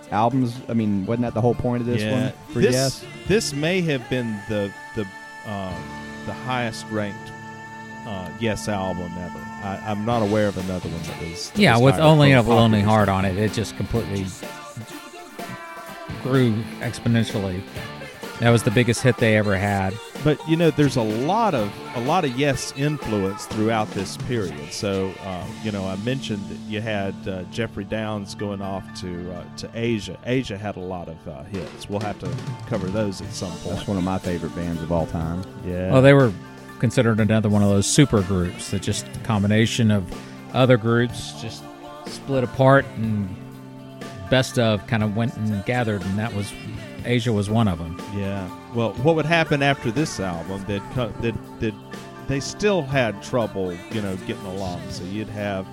albums? 0.10 0.56
I 0.68 0.74
mean, 0.74 1.06
wasn't 1.06 1.22
that 1.22 1.36
the 1.36 1.42
whole 1.42 1.54
point 1.54 1.82
of 1.82 1.86
this 1.86 2.02
yeah, 2.02 2.12
one 2.24 2.34
for 2.54 2.60
this, 2.60 2.74
Yes? 2.74 3.06
This 3.28 3.54
may 3.54 3.82
have 3.82 4.10
been 4.10 4.36
the 4.50 4.74
the 4.96 5.04
um, 5.46 5.76
the 6.26 6.34
highest 6.34 6.88
ranked 6.90 7.32
uh, 8.08 8.32
Yes 8.40 8.68
album 8.68 9.12
ever. 9.16 9.53
I, 9.64 9.82
I'm 9.86 10.06
not 10.06 10.22
aware 10.22 10.48
of 10.48 10.58
another 10.58 10.90
one 10.90 11.02
that 11.04 11.30
was. 11.30 11.50
that 11.52 11.60
Yeah, 11.60 11.78
was 11.78 11.94
with 11.94 12.02
only 12.02 12.34
a 12.34 12.42
lonely 12.42 12.82
heart 12.82 13.10
on 13.10 13.26
it, 13.26 13.38
it 13.38 13.54
just 13.54 13.76
completely 13.78 14.26
grew 16.22 16.54
exponentially. 16.80 17.62
That 18.40 18.50
was 18.50 18.64
the 18.64 18.72
biggest 18.72 19.02
hit 19.02 19.18
they 19.18 19.38
ever 19.38 19.56
had. 19.56 19.94
But 20.24 20.46
you 20.48 20.58
know, 20.58 20.72
there's 20.72 20.96
a 20.96 21.02
lot 21.02 21.54
of 21.54 21.72
a 21.96 22.02
lot 22.02 22.26
of 22.26 22.38
Yes 22.38 22.74
influence 22.76 23.46
throughout 23.46 23.90
this 23.92 24.18
period. 24.18 24.74
So 24.74 25.14
um, 25.26 25.50
you 25.64 25.72
know, 25.72 25.86
I 25.86 25.96
mentioned 25.98 26.48
that 26.50 26.58
you 26.70 26.82
had 26.82 27.16
uh, 27.28 27.44
Geoff 27.44 27.78
Downes 27.90 28.36
going 28.36 28.62
off 28.62 28.84
to 29.02 29.32
uh, 29.34 29.44
to 29.58 29.70
Asia. 29.74 30.18
Asia 30.26 30.58
had 30.58 30.76
a 30.78 30.82
lot 30.82 31.10
of 31.10 31.28
uh, 31.28 31.44
hits. 31.44 31.90
We'll 31.90 32.00
have 32.02 32.20
to 32.20 32.34
cover 32.68 32.88
those 32.88 33.22
at 33.22 33.32
some 33.32 33.52
point. 33.52 33.76
That's 33.76 33.88
one 33.88 33.98
of 33.98 34.04
my 34.04 34.18
favorite 34.18 34.56
bands 34.56 34.82
of 34.82 34.92
all 34.92 35.06
time. 35.08 35.44
Yeah. 35.66 35.92
Well, 35.92 36.02
they 36.02 36.14
were 36.14 36.34
considered 36.80 37.20
another 37.20 37.50
one 37.50 37.64
of 37.64 37.70
those 37.70 37.88
super 37.88 38.22
groups 38.22 38.72
that 38.72 38.82
just 38.82 39.08
a 39.16 39.20
combination 39.20 39.92
of 39.92 40.12
other 40.54 40.78
groups 40.78 41.34
just 41.42 41.64
split 42.06 42.44
apart 42.44 42.86
and 42.96 43.34
best 44.30 44.60
of 44.60 44.86
kind 44.88 45.04
of 45.04 45.16
went 45.16 45.36
and 45.38 45.64
gathered, 45.66 46.02
and 46.02 46.18
that 46.20 46.34
was 46.34 46.52
Asia 47.06 47.34
was 47.34 47.50
one 47.50 47.68
of 47.68 47.80
them. 47.80 48.02
Yeah. 48.16 48.50
Well, 48.74 48.94
what 48.94 49.16
would 49.16 49.26
happen 49.26 49.62
after 49.62 49.92
this 49.92 50.20
album? 50.20 50.64
That 50.68 51.22
that 51.22 51.60
that 51.60 51.74
they 52.28 52.40
still 52.40 52.82
had 52.82 53.22
trouble, 53.22 53.74
you 53.92 54.02
know, 54.02 54.16
getting 54.28 54.46
along. 54.46 54.82
So 54.90 55.04
you'd 55.04 55.28
have, 55.30 55.68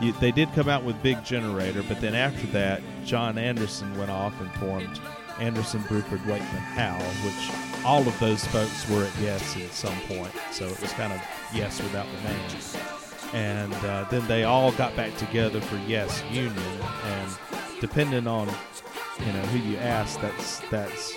you, 0.00 0.12
they 0.12 0.32
did 0.32 0.52
come 0.54 0.68
out 0.68 0.84
with 0.84 1.00
Big 1.02 1.22
Generator, 1.24 1.82
but 1.82 2.00
then 2.00 2.14
after 2.14 2.46
that, 2.48 2.82
Jon 3.04 3.38
Anderson 3.38 3.96
went 3.98 4.10
off 4.10 4.38
and 4.40 4.50
formed 4.54 4.98
Anderson, 5.38 5.80
Bruford, 5.82 6.24
Wakeman, 6.26 6.40
Howe, 6.40 6.98
which 7.24 7.69
all 7.84 8.06
of 8.06 8.18
those 8.20 8.44
folks 8.46 8.88
were 8.88 9.04
at 9.04 9.12
Yes 9.20 9.56
at 9.56 9.72
some 9.72 9.98
point. 10.02 10.32
So 10.52 10.66
it 10.66 10.80
was 10.80 10.92
kind 10.92 11.12
of 11.12 11.20
Yes 11.54 11.80
without 11.82 12.06
the 12.06 12.28
name. 12.28 12.50
And 13.32 13.74
uh, 13.86 14.04
then 14.10 14.26
they 14.26 14.44
all 14.44 14.72
got 14.72 14.94
back 14.96 15.16
together 15.16 15.60
for 15.60 15.76
Yes 15.86 16.22
Union, 16.30 16.56
and 17.04 17.38
depending 17.80 18.26
on 18.26 18.48
you 19.20 19.32
know 19.32 19.42
who 19.42 19.58
you 19.58 19.76
ask 19.78 20.20
that's 20.20 20.60
that's 20.70 21.14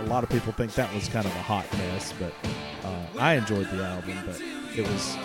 a 0.00 0.06
lot 0.06 0.24
of 0.24 0.30
people 0.30 0.52
think 0.52 0.74
that 0.74 0.92
was 0.94 1.08
kind 1.08 1.26
of 1.26 1.32
a 1.32 1.42
hot 1.42 1.70
mess, 1.78 2.12
but 2.18 2.34
uh, 2.84 3.06
I 3.18 3.34
enjoyed 3.34 3.70
the 3.70 3.82
album. 3.82 4.18
But 4.26 4.40
it 4.76 4.86
was 4.86 5.16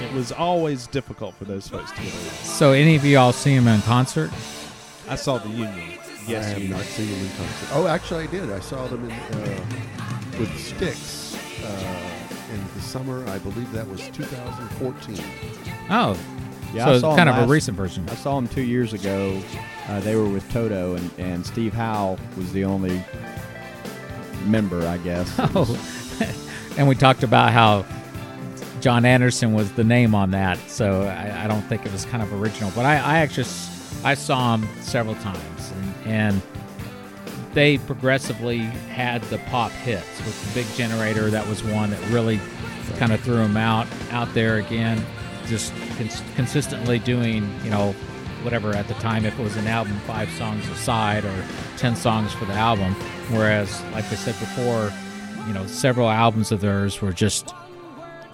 it 0.00 0.12
was 0.12 0.32
always 0.32 0.86
difficult 0.86 1.34
for 1.34 1.44
those 1.44 1.68
folks 1.68 1.90
to 1.92 2.02
get 2.02 2.12
along. 2.12 2.24
So, 2.42 2.72
any 2.72 2.96
of 2.96 3.04
y'all 3.04 3.32
see 3.32 3.52
him 3.52 3.68
in 3.68 3.80
concert? 3.82 4.30
I 5.10 5.16
saw 5.16 5.38
the 5.38 5.48
Union. 5.48 5.74
Yes, 5.76 5.98
I 6.26 6.30
Yes, 6.30 6.48
have 6.50 6.58
Union. 6.58 6.76
not 6.78 6.86
seen 6.86 7.10
them 7.10 7.20
in 7.20 7.28
concert. 7.30 7.68
Oh, 7.72 7.86
actually, 7.86 8.24
I 8.24 8.26
did. 8.28 8.50
I 8.52 8.60
saw 8.60 8.86
them 8.86 9.04
in, 9.04 9.10
uh, 9.10 9.64
with 10.38 10.56
Styx 10.58 11.36
uh, 11.64 12.54
in 12.54 12.64
the 12.74 12.80
summer. 12.80 13.26
I 13.28 13.38
believe 13.38 13.70
that 13.72 13.88
was 13.88 14.08
2014. 14.10 15.18
Oh, 15.90 16.16
Yeah, 16.72 16.84
so 16.84 16.90
I 16.90 16.94
it's 16.94 17.00
saw 17.00 17.16
kind 17.16 17.28
him 17.28 17.36
of 17.36 17.48
a 17.48 17.52
recent 17.52 17.76
version. 17.76 18.08
I 18.08 18.14
saw 18.14 18.36
them 18.36 18.46
two 18.48 18.62
years 18.62 18.92
ago. 18.92 19.40
Uh, 19.88 19.98
they 20.00 20.14
were 20.14 20.28
with 20.28 20.48
Toto, 20.52 20.94
and, 20.94 21.10
and 21.18 21.44
Steve 21.44 21.72
Howe 21.74 22.16
was 22.36 22.52
the 22.52 22.64
only 22.64 23.02
member, 24.46 24.86
I 24.86 24.98
guess. 24.98 25.28
Oh, 25.54 25.76
and 26.78 26.86
we 26.86 26.94
talked 26.94 27.22
about 27.24 27.50
how 27.52 27.84
Jon 28.80 29.04
Anderson 29.04 29.52
was 29.52 29.72
the 29.72 29.82
name 29.84 30.14
on 30.14 30.30
that, 30.30 30.58
so 30.70 31.02
I, 31.02 31.44
I 31.44 31.48
don't 31.48 31.62
think 31.62 31.84
it 31.84 31.92
was 31.92 32.04
kind 32.04 32.22
of 32.22 32.32
original. 32.40 32.70
But 32.76 32.84
I, 32.86 32.94
I 32.96 33.18
actually 33.18 33.44
s- 33.44 33.69
I 34.04 34.14
saw 34.14 34.56
them 34.56 34.68
several 34.80 35.14
times, 35.16 35.72
and, 35.72 36.06
and 36.06 36.42
they 37.52 37.78
progressively 37.78 38.58
had 38.58 39.22
the 39.24 39.38
pop 39.38 39.72
hits 39.72 40.18
with 40.18 40.54
the 40.54 40.60
Big 40.60 40.66
Generator. 40.74 41.30
That 41.30 41.46
was 41.46 41.62
one 41.62 41.90
that 41.90 42.10
really 42.10 42.40
kind 42.98 43.12
of 43.12 43.20
threw 43.20 43.36
them 43.36 43.56
out 43.56 43.86
out 44.10 44.32
there 44.34 44.56
again, 44.56 45.04
just 45.46 45.72
cons- 45.98 46.22
consistently 46.36 46.98
doing 46.98 47.52
you 47.62 47.70
know 47.70 47.92
whatever 48.42 48.74
at 48.74 48.88
the 48.88 48.94
time 48.94 49.26
if 49.26 49.38
it 49.38 49.42
was 49.42 49.56
an 49.56 49.66
album 49.66 49.94
five 50.06 50.30
songs 50.30 50.66
a 50.68 50.74
side 50.76 51.24
or 51.24 51.44
10 51.76 51.94
songs 51.94 52.32
for 52.32 52.46
the 52.46 52.54
album 52.54 52.94
whereas 53.28 53.82
like 53.92 54.04
i 54.04 54.14
said 54.14 54.34
before 54.38 54.90
you 55.46 55.52
know 55.52 55.66
several 55.66 56.08
albums 56.08 56.50
of 56.50 56.60
theirs 56.62 57.02
were 57.02 57.12
just 57.12 57.54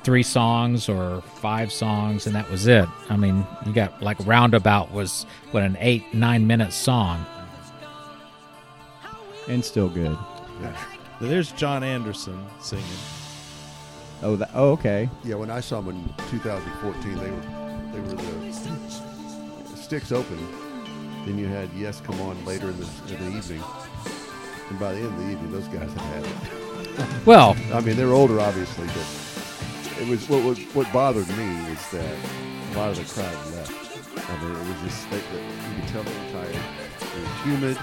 three 0.07 0.23
songs 0.23 0.89
or 0.89 1.21
five 1.21 1.71
songs 1.73 2.27
and 2.27 2.35
that 2.35 2.49
was 2.51 2.67
it 2.67 2.89
i 3.11 3.17
mean 3.17 3.45
you 3.67 3.73
got 3.73 4.01
like 4.01 4.17
roundabout 4.25 4.91
was 4.93 5.27
what 5.51 5.63
an 5.63 5.77
eight 5.81 6.03
nine 6.15 6.47
minute 6.47 6.73
song 6.73 7.27
and 9.49 9.65
still 9.65 9.89
good. 9.89 10.17
There's 11.21 11.53
Jon 11.53 11.83
Anderson 11.83 12.45
singing. 12.61 12.85
Oh, 14.23 14.37
that, 14.37 14.51
oh, 14.55 14.71
okay. 14.73 15.09
Yeah, 15.25 15.37
when 15.37 15.51
I 15.51 15.61
saw 15.61 15.81
them 15.81 15.97
in 15.97 16.15
2014, 16.31 17.15
they 17.17 17.31
were 17.31 17.41
they 17.93 18.01
were 18.01 18.23
the 18.23 19.77
Styx 19.77 20.13
open. 20.13 20.39
Then 21.25 21.39
you 21.39 21.47
had 21.47 21.71
Yes 21.75 22.01
Come 22.01 22.21
On 22.21 22.45
later 22.45 22.71
in 22.71 22.79
the, 22.79 22.87
in 23.09 23.31
the 23.31 23.37
evening. 23.37 23.63
And 24.69 24.79
by 24.79 24.93
the 24.93 24.99
end 25.01 25.07
of 25.07 25.19
the 25.19 25.31
evening, 25.31 25.53
those 25.53 25.69
guys 25.69 25.93
had 25.93 26.25
had 26.25 26.25
it. 26.25 27.27
well 27.27 27.57
I 27.73 27.81
mean, 27.81 27.97
they're 27.97 28.13
older, 28.13 28.41
obviously, 28.41 28.87
but 28.87 29.46
it 30.01 30.09
was 30.09 30.29
what 30.29 30.43
was 30.45 30.59
what 30.75 30.91
bothered 30.93 31.29
me 31.29 31.71
was 31.71 31.91
that 31.93 32.17
a 32.73 32.77
lot 32.77 32.91
of 32.91 32.97
the 32.97 33.05
crowd 33.15 33.55
left. 33.55 33.73
I 34.31 34.43
mean, 34.43 34.53
it 34.57 34.69
was 34.69 34.81
just 34.93 35.11
they, 35.11 35.17
you 35.17 35.81
could 35.81 35.89
tell 35.89 36.03
they 36.03 36.13
were 36.13 36.33
tired. 36.33 36.55
It 36.55 37.21
was 37.21 37.45
humid. 37.45 37.79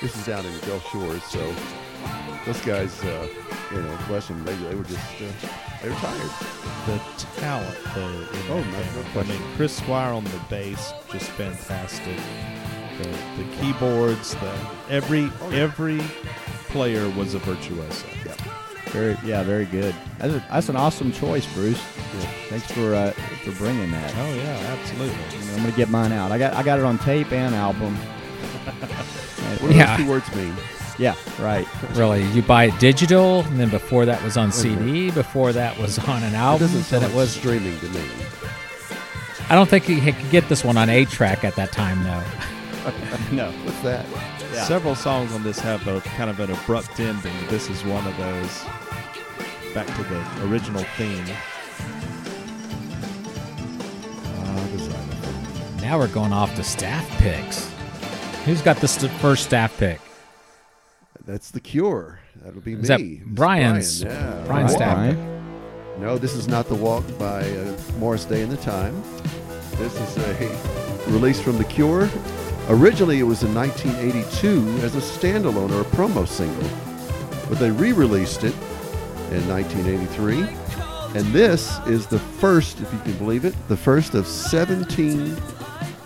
This 0.00 0.16
is 0.16 0.26
down 0.26 0.44
in 0.44 0.52
the 0.60 0.66
Gulf 0.66 0.84
Shores, 0.90 1.22
so 1.24 1.54
those 2.44 2.60
guys, 2.62 3.02
uh, 3.04 3.28
you 3.72 3.80
know, 3.80 3.98
bless 4.06 4.28
them, 4.28 4.44
they, 4.44 4.54
they 4.56 4.74
were 4.74 4.84
just 4.84 5.00
uh, 5.22 5.48
they 5.82 5.88
were 5.88 5.94
tired. 5.96 6.30
The 6.86 6.98
talent, 7.40 7.76
though. 7.94 8.08
in 8.08 8.26
Oh, 8.50 8.62
no- 8.62 9.14
no. 9.14 9.20
I 9.20 9.24
mean, 9.24 9.40
Chris 9.56 9.74
Squire 9.78 10.12
on 10.12 10.24
the 10.24 10.40
bass, 10.50 10.92
just 11.10 11.30
fantastic. 11.30 12.18
The, 12.98 13.08
the 13.42 13.56
keyboards, 13.56 14.34
the 14.34 14.52
every 14.90 15.30
Oh, 15.40 15.50
yeah. 15.50 15.56
every 15.62 16.00
player 16.68 17.08
was 17.10 17.32
a 17.34 17.38
virtuoso. 17.38 18.06
Very, 18.94 19.18
yeah, 19.24 19.42
very 19.42 19.64
good. 19.66 19.94
That's, 20.18 20.32
a, 20.34 20.46
that's 20.50 20.68
an 20.68 20.76
awesome 20.76 21.10
choice, 21.12 21.52
Bruce. 21.52 21.78
Yeah. 21.78 22.20
Thanks 22.48 22.70
for 22.70 22.94
uh, 22.94 23.10
for 23.42 23.50
bringing 23.52 23.90
that. 23.90 24.14
Oh 24.16 24.34
yeah, 24.34 24.76
absolutely. 24.78 25.16
I'm 25.50 25.56
gonna 25.64 25.72
get 25.76 25.90
mine 25.90 26.12
out. 26.12 26.30
I 26.30 26.38
got 26.38 26.54
I 26.54 26.62
got 26.62 26.78
it 26.78 26.84
on 26.84 26.98
tape 26.98 27.32
and 27.32 27.54
album. 27.54 27.96
What 29.60 29.70
do 29.70 29.76
Yeah. 29.76 29.96
those 29.96 30.04
two 30.04 30.10
words 30.10 30.34
mean? 30.34 30.54
yeah, 30.98 31.14
right. 31.40 31.66
really 31.96 32.22
you 32.30 32.40
buy 32.42 32.64
it 32.66 32.78
digital 32.80 33.40
and 33.40 33.58
then 33.60 33.68
before 33.68 34.04
that 34.06 34.22
was 34.22 34.36
on 34.36 34.50
cd 34.52 35.10
before 35.10 35.52
that 35.52 35.76
was 35.78 35.98
on 35.98 36.22
an 36.22 36.34
album 36.34 36.68
doesn't 36.68 36.88
then 37.00 37.08
it 37.08 37.14
was 37.14 37.30
streaming 37.34 37.78
to 37.80 37.88
me. 37.88 38.00
i 39.50 39.54
don't 39.56 39.68
think 39.68 39.88
you 39.88 40.00
could 40.00 40.14
get 40.30 40.48
this 40.48 40.62
one 40.64 40.76
on 40.76 40.88
a 40.88 41.04
track 41.04 41.42
at 41.44 41.54
that 41.56 41.72
time 41.72 42.02
though 42.04 42.22
no. 43.32 43.50
What's 43.64 43.80
that? 43.80 44.04
Yeah. 44.54 44.64
Several 44.64 44.94
songs 44.94 45.32
on 45.32 45.42
this 45.42 45.58
have 45.60 45.86
a 45.88 46.00
kind 46.02 46.30
of 46.30 46.38
an 46.40 46.50
abrupt 46.50 46.98
ending. 47.00 47.34
This 47.48 47.68
is 47.68 47.84
one 47.84 48.06
of 48.06 48.16
those. 48.16 48.64
Back 49.74 49.86
to 49.96 50.02
the 50.04 50.46
original 50.48 50.84
theme. 50.96 51.24
The 51.26 51.34
now 55.82 55.98
we're 55.98 56.08
going 56.08 56.32
off 56.32 56.54
to 56.56 56.64
staff 56.64 57.06
picks 57.18 57.70
who's 58.44 58.62
got 58.62 58.76
the 58.78 58.88
st- 58.88 59.12
first 59.20 59.44
staff 59.44 59.76
pick 59.78 60.00
That's 61.26 61.50
the 61.50 61.60
Cure. 61.60 62.20
That'll 62.42 62.60
be 62.60 62.72
Is 62.74 62.88
me. 62.88 63.16
that 63.18 63.26
Brian's- 63.34 64.02
Brian, 64.02 64.16
yeah. 64.16 64.44
Brian's 64.46 64.72
Walk. 64.72 64.78
staff 64.80 65.08
pick. 65.10 65.18
No, 66.00 66.18
this 66.18 66.34
is 66.34 66.48
not 66.48 66.68
the 66.68 66.74
Walk 66.74 67.04
by 67.18 67.42
uh, 67.50 67.76
Morris 67.98 68.24
Day 68.24 68.42
and 68.42 68.50
the 68.50 68.56
Time. 68.58 69.00
This 69.76 69.94
is 69.94 70.16
a 70.18 71.06
release 71.10 71.40
from 71.40 71.58
the 71.58 71.64
Cure. 71.64 72.08
Originally, 72.68 73.20
it 73.20 73.24
was 73.24 73.42
in 73.42 73.54
1982 73.54 74.84
as 74.84 74.94
a 74.96 75.00
standalone 75.00 75.70
or 75.70 75.82
a 75.82 75.84
promo 75.84 76.26
single, 76.26 76.68
but 77.48 77.58
they 77.58 77.70
re-released 77.70 78.44
it 78.44 78.54
in 79.30 79.46
1983. 79.48 80.40
And 81.14 81.32
this 81.32 81.78
is 81.86 82.06
the 82.06 82.18
first, 82.18 82.80
if 82.80 82.92
you 82.92 82.98
can 83.00 83.18
believe 83.18 83.44
it, 83.44 83.54
the 83.68 83.76
first 83.76 84.14
of 84.14 84.26
17 84.26 85.36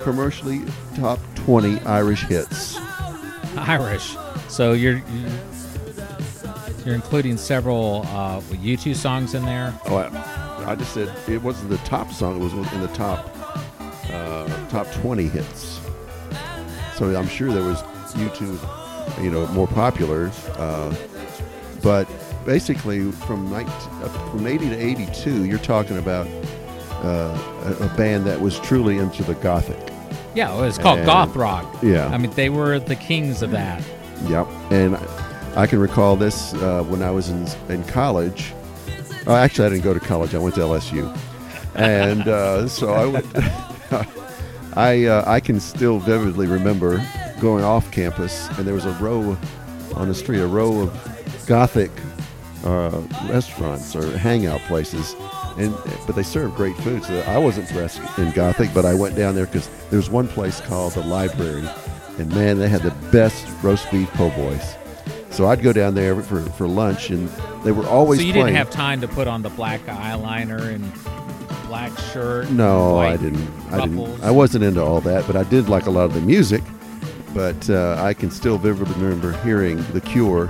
commercially 0.00 0.62
top 0.96 1.18
20 1.36 1.80
Irish 1.80 2.24
hits. 2.24 2.76
Irish. 3.56 4.16
So 4.48 4.72
you're 4.72 5.02
you're, 5.12 5.30
you're 6.84 6.94
including 6.94 7.36
several 7.36 8.02
uh, 8.06 8.40
U2 8.40 8.94
songs 8.94 9.34
in 9.34 9.44
there. 9.44 9.72
Oh, 9.86 9.96
I, 9.96 10.70
I 10.70 10.74
just 10.74 10.92
said 10.92 11.14
it 11.28 11.42
wasn't 11.42 11.70
the 11.70 11.78
top 11.78 12.12
song; 12.12 12.36
it 12.36 12.42
was 12.42 12.52
in 12.52 12.80
the 12.80 12.88
top 12.88 13.30
uh, 14.10 14.68
top 14.68 14.90
20 14.92 15.28
hits. 15.28 15.77
So 16.98 17.16
I'm 17.16 17.28
sure 17.28 17.52
there 17.52 17.62
was 17.62 17.80
U2, 18.14 19.22
you 19.22 19.30
know, 19.30 19.46
more 19.48 19.68
popular. 19.68 20.32
Uh, 20.56 20.92
but 21.80 22.08
basically, 22.44 23.12
from 23.12 23.48
19, 23.50 23.68
uh, 23.72 24.30
from 24.30 24.44
80 24.44 24.70
to 24.70 24.76
82, 24.76 25.44
you're 25.44 25.58
talking 25.58 25.96
about 25.96 26.26
uh, 27.04 27.38
a, 27.80 27.84
a 27.84 27.96
band 27.96 28.26
that 28.26 28.40
was 28.40 28.58
truly 28.58 28.98
into 28.98 29.22
the 29.22 29.34
gothic. 29.34 29.78
Yeah, 30.34 30.52
it 30.56 30.60
was 30.60 30.76
called 30.76 30.98
And- 30.98 31.06
goth 31.06 31.36
rock. 31.36 31.72
Yeah. 31.82 32.08
I 32.08 32.18
mean 32.18 32.32
they 32.32 32.48
were 32.50 32.80
the 32.80 32.96
kings 32.96 33.42
of 33.42 33.52
that. 33.52 33.80
Yep. 34.26 34.48
And 34.70 34.96
I- 34.96 35.24
I 35.56 35.66
can 35.66 35.78
recall 35.80 36.16
this 36.16 36.52
uh, 36.54 36.82
when 36.88 37.02
I 37.02 37.10
was 37.10 37.30
in, 37.30 37.46
in 37.68 37.82
college. 37.84 38.52
Oh, 39.26 39.34
actually, 39.34 39.66
I 39.66 39.68
didn't 39.70 39.84
go 39.84 39.94
to 39.94 39.98
college. 40.00 40.34
I 40.34 40.38
went 40.38 40.54
to 40.56 40.60
LSU. 40.62 41.16
And 41.74 42.26
uh, 42.28 42.66
so 42.68 42.92
I 42.92 43.06
went. 43.06 43.26
I, 44.74 45.06
uh, 45.06 45.24
I 45.26 45.40
can 45.40 45.60
still 45.60 45.98
vividly 45.98 46.46
remember 46.46 47.04
going 47.40 47.64
off 47.64 47.90
campus, 47.90 48.48
and 48.58 48.66
there 48.66 48.74
was 48.74 48.86
a 48.86 48.92
row 48.92 49.36
on 49.94 50.08
the 50.08 50.14
street, 50.14 50.40
a 50.40 50.46
row 50.46 50.82
of 50.82 51.44
Gothic 51.46 51.90
uh, 52.64 53.00
restaurants 53.28 53.94
or 53.96 54.16
hangout 54.18 54.60
places. 54.62 55.14
And, 55.56 55.74
but 56.06 56.14
they 56.14 56.22
served 56.22 56.54
great 56.54 56.76
food, 56.78 57.02
so 57.02 57.18
I 57.20 57.38
wasn't 57.38 57.68
dressed 57.68 58.00
in 58.18 58.30
Gothic, 58.30 58.72
but 58.72 58.84
I 58.84 58.94
went 58.94 59.16
down 59.16 59.34
there 59.34 59.46
because 59.46 59.68
there 59.90 59.96
was 59.96 60.08
one 60.08 60.28
place 60.28 60.60
called 60.60 60.92
the 60.92 61.02
Library, 61.02 61.68
and 62.18 62.32
man, 62.32 62.58
they 62.58 62.68
had 62.68 62.82
the 62.82 62.94
best 63.10 63.44
roast 63.62 63.90
beef 63.90 64.08
po' 64.10 64.30
boys. 64.30 64.76
So 65.30 65.46
I'd 65.46 65.62
go 65.62 65.72
down 65.72 65.94
there 65.94 66.20
for, 66.22 66.42
for 66.42 66.68
lunch, 66.68 67.10
and 67.10 67.28
they 67.64 67.72
were 67.72 67.86
always 67.86 68.20
so 68.20 68.26
you 68.26 68.32
playing. 68.32 68.46
didn't 68.46 68.58
have 68.58 68.70
time 68.70 69.00
to 69.00 69.08
put 69.08 69.26
on 69.26 69.42
the 69.42 69.50
black 69.50 69.84
eyeliner 69.86 70.60
and 70.60 70.84
black 71.68 71.96
shirt. 72.12 72.50
No, 72.50 72.98
I 72.98 73.16
didn't. 73.16 73.48
I 73.72 73.80
didn't. 73.86 74.22
I 74.24 74.30
wasn't 74.30 74.64
into 74.64 74.82
all 74.82 75.00
that, 75.02 75.26
but 75.26 75.36
I 75.36 75.44
did 75.44 75.68
like 75.68 75.86
a 75.86 75.90
lot 75.90 76.04
of 76.04 76.14
the 76.14 76.20
music. 76.20 76.62
But 77.34 77.68
uh, 77.70 77.96
I 78.00 78.14
can 78.14 78.30
still 78.30 78.58
vividly 78.58 78.94
remember 79.02 79.32
hearing 79.44 79.76
The 79.92 80.00
Cure 80.00 80.48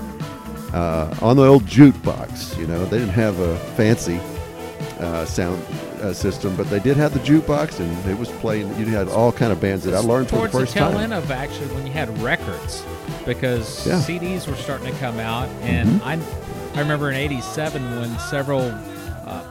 uh, 0.73 1.15
on 1.21 1.37
the 1.37 1.45
old 1.45 1.65
jukebox. 1.65 2.57
You 2.59 2.67
know, 2.67 2.85
they 2.87 2.99
didn't 2.99 3.15
have 3.15 3.39
a 3.41 3.59
fancy 3.77 4.21
uh, 5.01 5.25
sound 5.25 5.61
uh, 6.01 6.13
system, 6.13 6.55
but 6.57 6.71
they 6.71 6.79
did 6.79 6.97
have 6.97 7.13
the 7.13 7.21
jukebox, 7.21 7.81
and 7.81 8.09
it 8.11 8.17
was 8.17 8.29
playing. 8.31 8.69
You 8.79 8.87
had 8.87 9.09
all 9.09 9.33
kind 9.33 9.51
of 9.53 9.61
bands 9.61 9.85
that 9.85 9.95
I 9.95 9.99
learned 9.99 10.29
for 10.29 10.37
the 10.37 10.41
towards 10.49 10.53
the 10.53 10.61
first 10.61 10.73
tail 10.75 10.93
time. 10.93 11.01
end 11.01 11.15
of 11.15 11.31
actually 11.33 11.67
when 11.75 11.85
you 11.87 11.93
had 11.93 12.17
records 12.21 12.85
because 13.27 13.87
Yeah. 13.87 13.95
CDs 14.01 14.47
were 14.47 14.55
starting 14.57 14.91
to 14.93 14.99
come 15.01 15.19
out 15.19 15.49
and 15.63 15.89
Mm-hmm. 16.01 16.05
I 16.09 16.79
I 16.79 16.81
remember 16.81 17.11
in 17.11 17.17
87 17.17 17.83
when 17.99 18.17
several 18.21 18.61
uh, 19.27 19.43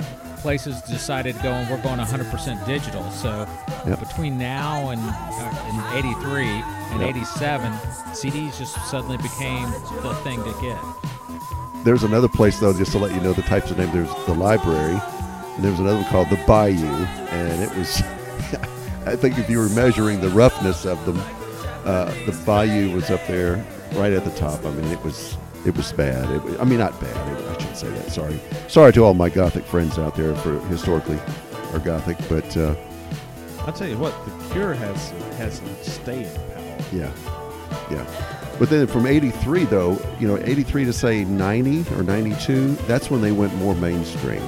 places 0.47 0.81
decided 0.83 1.35
to 1.35 1.43
go 1.43 1.51
and 1.51 1.69
we're 1.69 1.81
going 1.83 1.99
100% 1.99 2.65
digital. 2.65 3.03
So 3.11 3.45
Yep. 3.85 3.99
between 3.99 4.37
now 4.37 4.91
and 4.91 5.01
uh, 5.03 5.91
in 5.91 6.05
83 6.05 6.47
and 6.47 7.01
Yep. 7.01 7.09
87, 7.17 7.73
CDs 8.13 8.57
just 8.57 8.73
suddenly 8.89 9.17
became 9.17 9.69
the 10.03 10.13
thing 10.23 10.41
to 10.45 10.55
get. 10.61 10.79
There's 11.83 12.03
another 12.03 12.29
place 12.29 12.59
though, 12.61 12.71
just 12.71 12.93
to 12.93 12.97
let 12.97 13.13
you 13.13 13.19
know 13.19 13.33
the 13.33 13.41
types 13.41 13.71
of 13.71 13.77
names. 13.77 13.91
There's 13.91 14.25
the 14.25 14.35
library, 14.35 14.97
and 15.55 15.65
there 15.65 15.71
was 15.71 15.81
another 15.81 15.97
one 15.97 16.05
called 16.05 16.29
the 16.29 16.41
Bayou, 16.47 16.85
and 16.85 17.61
it 17.61 17.75
was. 17.75 18.01
I 19.05 19.17
think 19.17 19.37
if 19.37 19.49
you 19.49 19.57
were 19.57 19.69
measuring 19.69 20.21
the 20.21 20.29
roughness 20.29 20.85
of 20.85 21.05
them, 21.05 21.17
uh, 21.83 22.05
the 22.25 22.31
Bayou 22.45 22.91
was 22.95 23.09
up 23.11 23.27
there, 23.27 23.65
right 23.95 24.13
at 24.13 24.23
the 24.23 24.31
top. 24.31 24.63
I 24.63 24.71
mean, 24.71 24.85
it 24.93 25.03
was 25.03 25.35
it 25.65 25.75
was 25.75 25.91
bad. 25.91 26.29
It 26.31 26.41
was, 26.41 26.57
I 26.57 26.63
mean, 26.63 26.79
not 26.79 26.97
bad. 27.01 27.37
It, 27.37 27.66
shouldn't 27.77 27.95
say 27.95 28.03
that. 28.03 28.11
Sorry, 28.11 28.39
sorry 28.67 28.93
to 28.93 29.03
all 29.03 29.13
my 29.13 29.29
Gothic 29.29 29.63
friends 29.65 29.97
out 29.97 30.15
there 30.15 30.35
for 30.35 30.59
historically 30.67 31.19
or 31.73 31.79
Gothic, 31.79 32.17
but 32.29 32.55
uh, 32.57 32.75
I'll 33.65 33.73
tell 33.73 33.87
you 33.87 33.97
what, 33.97 34.13
the 34.25 34.53
Cure 34.53 34.73
has 34.73 35.09
has 35.37 35.57
some 35.57 35.75
staying 35.81 36.33
power. 36.33 36.77
yeah, 36.91 37.11
yeah. 37.91 38.05
But 38.59 38.69
then 38.69 38.87
from 38.87 39.05
'83 39.05 39.65
though, 39.65 39.99
you 40.19 40.27
know, 40.27 40.37
'83 40.37 40.85
to 40.85 40.93
say 40.93 41.23
'90 41.25 41.85
or 41.95 42.03
'92, 42.03 42.73
that's 42.87 43.11
when 43.11 43.21
they 43.21 43.31
went 43.31 43.53
more 43.55 43.75
mainstream, 43.75 44.41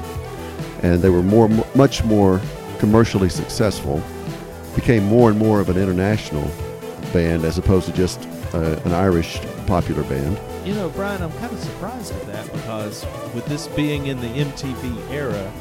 and 0.82 1.02
they 1.02 1.10
were 1.10 1.24
more, 1.24 1.50
much 1.76 2.04
more 2.04 2.42
commercially 2.80 3.30
successful. 3.30 4.02
Became 4.76 5.04
more 5.04 5.30
and 5.30 5.38
more 5.38 5.60
of 5.60 5.70
an 5.70 5.78
international 5.78 6.50
band 7.12 7.44
as 7.44 7.58
opposed 7.58 7.88
to 7.88 7.94
just 7.94 8.22
uh, 8.54 8.80
an 8.86 8.94
Irish 8.94 9.39
popular 9.68 10.04
band. 10.04 10.39
You 10.65 10.76
know, 10.76 10.89
Brian, 10.89 11.22
I'm 11.22 11.32
kind 11.34 11.54
of 11.54 11.60
surprised 11.60 12.13
at 12.13 12.26
that 12.28 12.52
because 12.52 13.06
with 13.34 13.45
this 13.45 13.67
being 13.69 14.08
in 14.08 14.19
the 14.19 14.28
MTV 14.28 15.10
era 15.10 15.52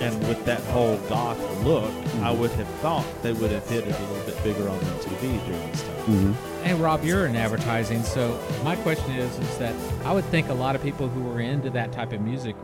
and 0.00 0.18
with 0.26 0.44
that 0.46 0.60
whole 0.64 0.96
goth 1.08 1.38
look, 1.64 1.92
I 2.22 2.32
would 2.32 2.50
have 2.50 2.66
thought 2.80 3.06
they 3.22 3.32
would 3.32 3.52
have 3.52 3.66
hit 3.68 3.86
it 3.86 3.94
a 3.94 4.02
little 4.06 4.26
bit 4.26 4.42
bigger 4.42 4.68
on 4.68 4.78
MTV 4.80 5.46
during 5.46 5.70
this 5.70 5.82
time. 5.82 5.94
Mm-hmm. 6.06 6.64
Hey 6.64 6.74
Rob, 6.74 7.04
you're 7.04 7.26
in 7.26 7.36
advertising, 7.36 8.02
so 8.02 8.38
my 8.64 8.74
question 8.76 9.12
is 9.12 9.38
is 9.38 9.58
that 9.58 9.74
I 10.04 10.12
would 10.12 10.24
think 10.26 10.48
a 10.48 10.54
lot 10.54 10.74
of 10.74 10.82
people 10.82 11.08
who 11.08 11.22
were 11.22 11.40
into 11.40 11.70
that 11.70 11.92
type 11.92 12.12
of 12.12 12.20
music 12.20 12.56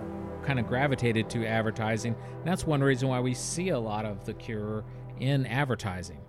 kind 0.42 0.58
of 0.58 0.66
gravitated 0.66 1.30
to 1.30 1.46
advertising. 1.46 2.14
And 2.38 2.44
that's 2.44 2.66
one 2.66 2.82
reason 2.82 3.08
why 3.08 3.20
we 3.20 3.34
see 3.34 3.68
a 3.70 3.78
lot 3.78 4.04
of 4.04 4.24
the 4.24 4.34
Cure 4.34 4.84
in 5.20 5.46
advertising. 5.46 6.20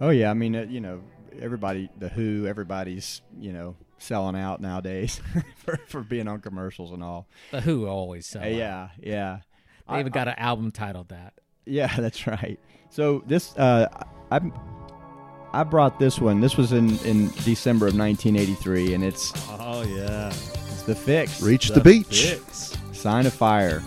Oh 0.00 0.10
yeah, 0.10 0.30
I 0.30 0.34
mean, 0.34 0.54
uh, 0.54 0.62
you 0.62 0.80
know, 0.80 1.02
everybody, 1.40 1.90
the 1.98 2.08
Who, 2.08 2.46
everybody's, 2.46 3.20
you 3.38 3.52
know, 3.52 3.76
selling 3.98 4.36
out 4.36 4.60
nowadays 4.60 5.20
for, 5.56 5.76
for 5.88 6.00
being 6.02 6.28
on 6.28 6.40
commercials 6.40 6.92
and 6.92 7.02
all. 7.02 7.26
The 7.50 7.60
Who 7.60 7.86
always 7.86 8.26
sell. 8.26 8.42
Uh, 8.42 8.46
out. 8.46 8.52
yeah, 8.52 8.88
yeah. 9.00 9.38
They 9.90 10.00
even 10.00 10.12
got 10.12 10.28
an 10.28 10.34
album 10.36 10.70
titled 10.70 11.08
that. 11.08 11.34
Yeah, 11.64 11.94
that's 11.98 12.26
right. 12.26 12.58
So 12.90 13.22
this, 13.26 13.56
uh, 13.56 13.88
I, 14.30 14.40
I 15.52 15.64
brought 15.64 15.98
this 15.98 16.18
one. 16.18 16.40
This 16.40 16.56
was 16.56 16.72
in 16.72 16.98
in 17.00 17.28
December 17.44 17.86
of 17.86 17.96
1983, 17.96 18.94
and 18.94 19.04
it's 19.04 19.32
Oh 19.48 19.82
yeah, 19.82 20.28
it's 20.28 20.82
the 20.82 20.94
Fixx, 20.94 21.42
Reach 21.42 21.68
the, 21.68 21.80
beach. 21.80 22.06
Fixx. 22.36 22.94
Sign 22.94 23.26
of 23.26 23.32
Fire. 23.32 23.80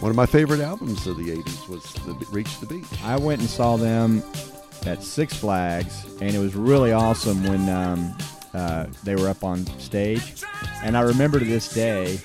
One 0.00 0.10
of 0.10 0.16
my 0.16 0.26
favorite 0.26 0.60
albums 0.60 1.06
of 1.06 1.16
the 1.16 1.30
'80s 1.36 1.68
was 1.68 1.82
the, 2.04 2.12
"Reach 2.30 2.58
the 2.60 2.66
Beach." 2.66 2.84
I 3.02 3.16
went 3.16 3.40
and 3.40 3.48
saw 3.48 3.76
them 3.76 4.22
at 4.84 5.02
Six 5.02 5.34
Flags, 5.34 6.04
and 6.20 6.34
it 6.34 6.38
was 6.38 6.54
really 6.54 6.92
awesome 6.92 7.42
when 7.44 7.66
um, 7.70 8.14
uh, 8.54 8.86
they 9.02 9.14
were 9.16 9.28
up 9.28 9.42
on 9.44 9.66
stage. 9.78 10.42
And 10.82 10.96
I 10.96 11.00
remember 11.02 11.38
to 11.38 11.44
this 11.44 11.72
day, 11.72 12.18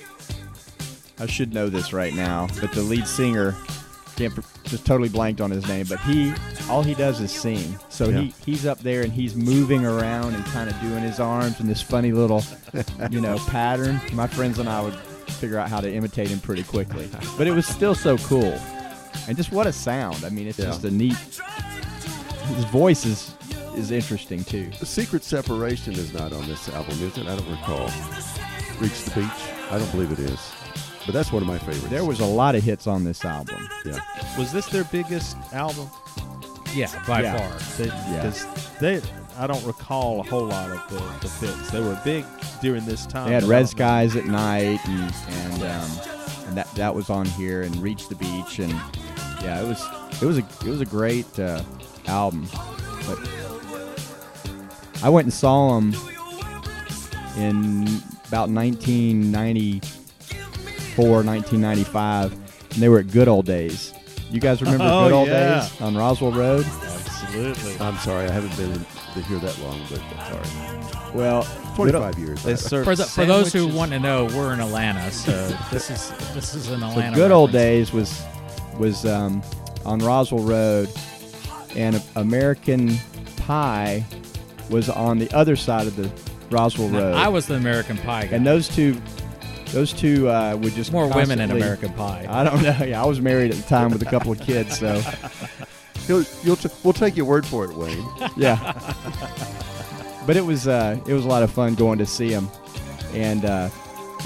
I 1.18 1.26
should 1.26 1.52
know 1.52 1.68
this 1.68 1.92
right 1.92 2.14
now, 2.14 2.48
but 2.60 2.72
the 2.72 2.82
lead 2.82 3.06
singer 3.06 3.54
can't 4.16 4.34
just 4.64 4.84
totally 4.86 5.08
blanked 5.08 5.40
on 5.40 5.50
his 5.50 5.66
name, 5.66 5.86
but 5.88 5.98
he 6.00 6.32
all 6.68 6.82
he 6.82 6.94
does 6.94 7.20
is 7.20 7.30
sing. 7.32 7.78
So 7.88 8.08
Yeah. 8.08 8.20
he 8.20 8.34
he's 8.44 8.66
up 8.66 8.78
there 8.80 9.02
and 9.02 9.12
he's 9.12 9.34
moving 9.34 9.84
around 9.84 10.34
and 10.34 10.44
kind 10.46 10.68
of 10.70 10.78
doing 10.80 11.02
his 11.02 11.18
arms 11.20 11.58
in 11.60 11.66
this 11.66 11.80
funny 11.82 12.12
little, 12.12 12.42
you 13.10 13.20
know, 13.20 13.38
pattern. 13.48 14.00
My 14.12 14.26
friends 14.26 14.58
and 14.58 14.68
I 14.68 14.80
would 14.82 14.94
figure 14.94 15.58
out 15.58 15.68
how 15.70 15.80
to 15.80 15.90
imitate 15.92 16.28
him 16.28 16.38
pretty 16.40 16.62
quickly, 16.62 17.08
but 17.38 17.46
it 17.46 17.52
was 17.52 17.66
still 17.66 17.94
so 17.94 18.18
cool. 18.18 18.58
And 19.26 19.36
just 19.36 19.52
what 19.52 19.66
a 19.66 19.72
sound! 19.72 20.24
I 20.24 20.28
mean, 20.28 20.46
it's 20.46 20.58
Yeah. 20.58 20.66
just 20.66 20.84
a 20.84 20.90
neat. 20.90 21.16
His 22.54 22.64
voice 22.66 23.04
is 23.06 23.34
is 23.80 23.90
interesting 23.90 24.44
too. 24.44 24.70
The 24.78 24.86
Secret 24.86 25.24
Separation 25.24 25.94
is 25.94 26.12
not 26.12 26.32
on 26.32 26.46
this 26.46 26.68
album, 26.68 26.92
is 27.02 27.16
it? 27.18 27.26
I 27.26 27.36
don't 27.36 27.50
recall. 27.50 27.86
Reach 28.80 29.02
the 29.04 29.12
Beach? 29.20 29.70
I 29.70 29.78
don't 29.78 29.90
believe 29.92 30.12
it 30.12 30.18
is. 30.18 30.52
But 31.06 31.12
that's 31.14 31.32
one 31.32 31.42
of 31.42 31.48
my 31.48 31.58
favorites. 31.58 31.88
There 31.88 32.04
was 32.04 32.20
a 32.20 32.24
lot 32.26 32.54
of 32.54 32.62
hits 32.62 32.86
on 32.86 33.04
this 33.04 33.24
album. 33.24 33.68
yeah. 33.84 33.98
Was 34.38 34.52
this 34.52 34.66
their 34.66 34.84
biggest 34.84 35.36
album? 35.52 35.88
Yeah, 36.74 36.88
by 37.06 37.22
Yeah. 37.22 37.36
far. 37.38 37.86
Because 37.86 38.46
they, 38.78 39.00
I 39.36 39.46
don't 39.46 39.64
recall 39.64 40.20
a 40.20 40.22
whole 40.22 40.46
lot 40.46 40.70
of 40.70 40.88
the, 40.90 40.98
the 41.26 41.28
Fixx. 41.46 41.70
They 41.70 41.80
were 41.80 41.98
big 42.04 42.24
during 42.60 42.84
this 42.84 43.06
time. 43.06 43.28
They 43.28 43.34
had 43.34 43.42
but 43.42 43.46
I 43.48 43.50
Red 43.50 43.56
don't 43.56 43.62
know. 43.62 43.84
Skies 43.84 44.16
at 44.16 44.26
Night, 44.26 44.80
and 44.86 45.14
and, 45.28 45.62
um, 45.64 45.90
and 46.48 46.56
that 46.56 46.72
that 46.76 46.94
was 46.94 47.10
on 47.10 47.24
here, 47.26 47.62
and 47.62 47.74
Reach 47.76 48.08
the 48.08 48.14
Beach, 48.14 48.58
and 48.60 48.70
yeah, 49.42 49.60
it 49.62 49.66
was 49.66 49.82
it 50.22 50.26
was 50.26 50.38
a 50.38 50.42
it 50.64 50.68
was 50.70 50.80
a 50.80 50.86
great 50.86 51.38
uh, 51.40 51.62
album. 52.06 52.46
But 53.06 53.18
I 55.02 55.08
went 55.08 55.24
and 55.26 55.32
saw 55.32 55.74
them 55.78 55.94
in 57.36 57.86
about 58.28 58.48
1994, 58.50 61.24
1995, 61.24 62.32
and 62.32 62.42
they 62.82 62.88
were 62.88 62.98
at 63.00 63.10
Good 63.10 63.28
Old 63.28 63.46
Days. 63.46 63.92
You 64.30 64.40
guys 64.40 64.60
remember 64.62 64.84
Oh, 64.86 65.08
Good 65.08 65.14
Old 65.14 65.28
yeah. 65.28 65.60
Days 65.68 65.80
on 65.80 65.96
Roswell 65.96 66.32
Road? 66.32 66.64
Absolutely. 66.66 67.76
I'm 67.80 67.96
sorry, 67.98 68.28
I 68.28 68.30
haven't 68.30 68.56
been 68.56 68.72
in, 68.72 68.84
to 69.14 69.22
hear 69.22 69.38
that 69.38 69.58
long, 69.60 69.80
but 69.90 70.00
sorry. 70.28 70.46
Well, 71.14 71.42
25 71.74 72.18
years. 72.18 72.42
They 72.44 72.52
I- 72.52 72.56
For, 72.84 72.94
the, 72.94 73.04
for 73.04 73.24
those 73.24 73.52
who 73.52 73.66
want 73.68 73.90
to 73.92 73.98
know, 73.98 74.26
we're 74.26 74.52
in 74.52 74.60
Atlanta, 74.60 75.10
so 75.10 75.48
this 75.72 75.90
is 75.90 76.10
this 76.34 76.54
is 76.54 76.68
an 76.70 76.80
So 76.80 76.86
Atlanta. 76.88 77.16
good 77.16 77.32
old 77.32 77.50
days 77.52 77.92
was 77.92 78.22
was 78.78 79.04
um, 79.06 79.42
on 79.84 79.98
Roswell 79.98 80.44
Road, 80.44 80.88
and 81.74 82.00
American 82.16 82.96
Pie 83.36 84.04
was 84.70 84.88
on 84.88 85.18
the 85.18 85.30
other 85.32 85.56
side 85.56 85.86
of 85.86 85.96
the 85.96 86.10
Roswell 86.50 86.88
Now, 86.88 86.98
Road. 86.98 87.14
I 87.14 87.28
was 87.28 87.46
the 87.46 87.54
American 87.54 87.98
Pie 87.98 88.26
guy. 88.26 88.36
and 88.36 88.46
those 88.46 88.66
two, 88.68 88.96
those 89.72 89.92
two 89.92 90.28
uh, 90.28 90.56
would 90.60 90.72
just 90.72 90.90
More 90.92 91.08
women 91.08 91.40
in 91.40 91.50
American 91.50 91.92
Pie. 91.92 92.26
I 92.28 92.42
don't 92.44 92.62
know. 92.62 92.76
Yeah, 92.86 93.02
I 93.02 93.06
was 93.06 93.20
married 93.20 93.50
at 93.50 93.56
the 93.58 93.68
time 93.68 93.90
with 93.90 94.02
a 94.02 94.06
couple 94.06 94.32
of 94.32 94.40
kids, 94.40 94.78
so 94.78 95.00
You'll, 96.08 96.24
you'll 96.42 96.56
t- 96.56 96.68
we'll 96.82 96.92
take 96.92 97.16
your 97.16 97.26
word 97.26 97.46
for 97.46 97.64
it, 97.66 97.72
Wayne. 97.74 98.04
yeah. 98.36 98.72
but 100.26 100.36
it 100.36 100.44
was 100.44 100.66
uh, 100.66 100.98
it 101.06 101.12
was 101.12 101.24
a 101.24 101.28
lot 101.28 101.42
of 101.44 101.52
fun 101.52 101.74
going 101.76 101.98
to 101.98 102.06
see 102.06 102.30
them, 102.30 102.50
and 103.14 103.44
uh, 103.44 103.68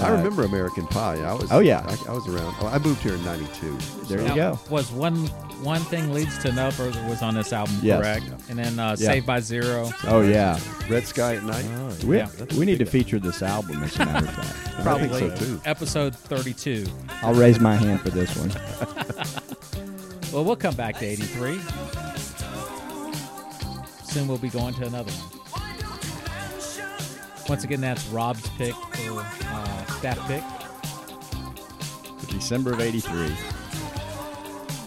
I 0.01 0.09
uh, 0.09 0.17
remember 0.17 0.43
American 0.45 0.87
Pie. 0.87 1.23
I 1.23 1.33
was. 1.35 1.51
Oh, 1.53 1.61
yeah. 1.61 1.83
I, 1.87 2.11
I 2.11 2.13
was 2.15 2.27
around. 2.29 2.55
Oh, 2.61 2.67
I 2.67 2.79
moved 2.79 3.01
here 3.03 3.15
in 3.15 3.25
'92. 3.25 3.77
There 4.09 4.21
you 4.27 4.35
go. 4.35 4.59
Was 4.71 4.91
one 4.91 5.27
one 5.63 5.81
thing 5.81 6.13
leads 6.13 6.37
to 6.43 6.51
another 6.51 6.87
was 7.09 7.23
on 7.23 7.35
this 7.35 7.53
album, 7.53 7.77
Yes. 7.81 8.01
correct? 8.01 8.51
And 8.51 8.59
then 8.59 8.79
uh, 8.79 8.91
Yeah. 8.99 9.07
Saved 9.09 9.27
by 9.27 9.41
Zero. 9.41 9.91
Oh 10.05 10.21
yeah, 10.21 10.59
Red 10.91 11.07
Sky 11.07 11.37
at 11.37 11.45
Night. 11.45 11.65
Oh, 11.69 12.07
we, 12.07 12.19
Yeah, 12.19 12.29
we 12.59 12.67
need 12.67 12.79
to 12.81 12.85
feature 12.85 13.19
this 13.19 13.41
album 13.43 13.83
as 13.83 13.97
a 13.97 14.05
matter 14.05 14.27
of 14.27 14.35
fact. 14.35 14.79
I 14.79 14.83
Probably 14.83 15.09
think 15.09 15.37
so 15.37 15.45
too. 15.45 15.61
episode 15.65 16.15
32. 16.15 16.85
I'll 17.23 17.35
raise 17.35 17.61
my 17.61 17.77
hand 17.77 18.01
for 18.01 18.11
this 18.11 18.37
one. 18.37 18.51
Well, 20.33 20.43
we'll 20.45 20.57
come 20.57 20.75
back 20.75 20.99
to 20.99 21.07
83. 21.07 21.61
Soon 24.05 24.27
we'll 24.27 24.37
be 24.39 24.49
going 24.49 24.75
to 24.75 24.85
another 24.87 25.13
one. 25.13 25.34
Once 27.49 27.65
again, 27.65 27.81
that's 27.81 28.07
Rob's 28.07 28.49
pick 28.51 28.75
for 28.75 29.21
uh, 29.21 29.85
staff 29.87 30.19
pick. 30.27 30.43
December 32.29 32.73
of 32.73 32.81
83. 32.81 33.33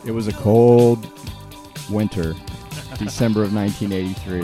It 0.06 0.12
was 0.12 0.28
a 0.28 0.34
cold 0.34 1.12
winter, 1.89 2.34
December 2.98 3.43
of 3.43 3.54
1983. 3.54 4.41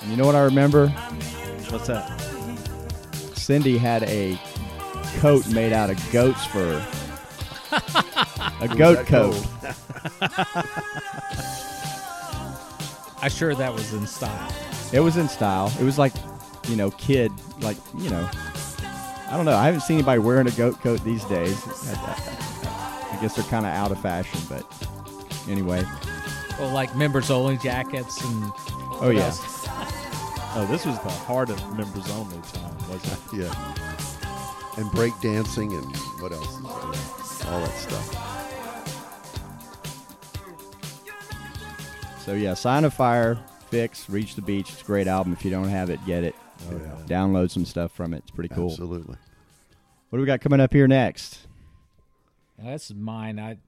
And 0.00 0.10
you 0.10 0.16
know 0.16 0.26
what 0.26 0.34
I 0.34 0.42
remember? 0.42 0.88
What's 1.68 1.86
that? 1.88 2.18
Cindy 3.34 3.78
had 3.78 4.02
a 4.04 4.38
coat 5.18 5.46
made 5.48 5.72
out 5.72 5.90
of 5.90 6.12
goat's 6.12 6.44
fur. 6.46 6.84
a 8.60 8.68
goat 8.68 9.06
coat. 9.06 9.34
cold? 9.34 9.46
I 13.20 13.28
sure 13.28 13.54
that 13.54 13.72
was 13.72 13.92
in 13.92 14.06
style. 14.06 14.52
It 14.92 15.00
was 15.00 15.16
in 15.16 15.28
style. 15.28 15.72
It 15.80 15.84
was 15.84 15.98
like, 15.98 16.12
you 16.68 16.76
know, 16.76 16.90
kid, 16.92 17.32
like, 17.60 17.76
you 17.98 18.08
know, 18.10 18.28
I 19.30 19.32
don't 19.36 19.44
know. 19.44 19.54
I 19.56 19.66
haven't 19.66 19.80
seen 19.82 19.96
anybody 19.98 20.18
wearing 20.20 20.46
a 20.46 20.50
goat 20.52 20.80
coat 20.80 21.02
these 21.04 21.24
days. 21.24 21.56
I, 21.88 21.92
I- 21.94 22.34
I 23.10 23.20
guess 23.20 23.34
they're 23.34 23.44
kind 23.46 23.66
of 23.66 23.72
out 23.72 23.90
of 23.90 24.00
fashion, 24.00 24.38
but 24.48 24.64
anyway. 25.48 25.82
Well, 26.58 26.72
like 26.72 26.94
members 26.94 27.30
only 27.32 27.56
jackets 27.56 28.22
and. 28.22 28.44
Oh, 28.44 28.98
what 29.06 29.14
yeah. 29.16 29.24
else? 29.24 29.40
Oh, 30.54 30.66
this 30.70 30.86
was 30.86 30.98
the 31.00 31.10
heart 31.10 31.50
of 31.50 31.58
members 31.76 32.08
only 32.12 32.36
time, 32.52 32.76
wasn't 32.88 33.18
it? 33.32 33.38
Yeah. 33.40 33.74
and 34.76 34.88
break 34.92 35.18
dancing 35.20 35.72
and 35.72 35.96
what 36.20 36.30
else? 36.30 36.46
is 36.58 36.62
there? 37.40 37.52
All 37.52 37.60
that 37.60 37.76
stuff. 37.76 38.14
So 42.24 42.34
yeah, 42.34 42.54
Sign 42.54 42.84
of 42.84 42.94
Fire, 42.94 43.38
Fixx, 43.70 44.04
Reach 44.08 44.34
the 44.34 44.42
Beach. 44.42 44.70
It's 44.70 44.82
a 44.82 44.84
great 44.84 45.06
album. 45.06 45.32
If 45.32 45.44
you 45.44 45.50
don't 45.50 45.68
have 45.68 45.90
it, 45.90 46.04
get 46.06 46.24
it. 46.24 46.34
Oh, 46.70 46.76
yeah. 46.76 46.96
Download 47.06 47.50
some 47.50 47.64
stuff 47.64 47.92
from 47.92 48.12
it. 48.14 48.18
It's 48.18 48.30
pretty 48.30 48.54
cool. 48.54 48.70
Absolutely. 48.70 49.16
What 50.10 50.16
do 50.16 50.20
we 50.20 50.26
got 50.26 50.40
coming 50.40 50.60
up 50.60 50.72
here 50.72 50.88
next? 50.88 51.46
That's 52.58 52.92
mine. 52.92 53.38
I 53.38 53.58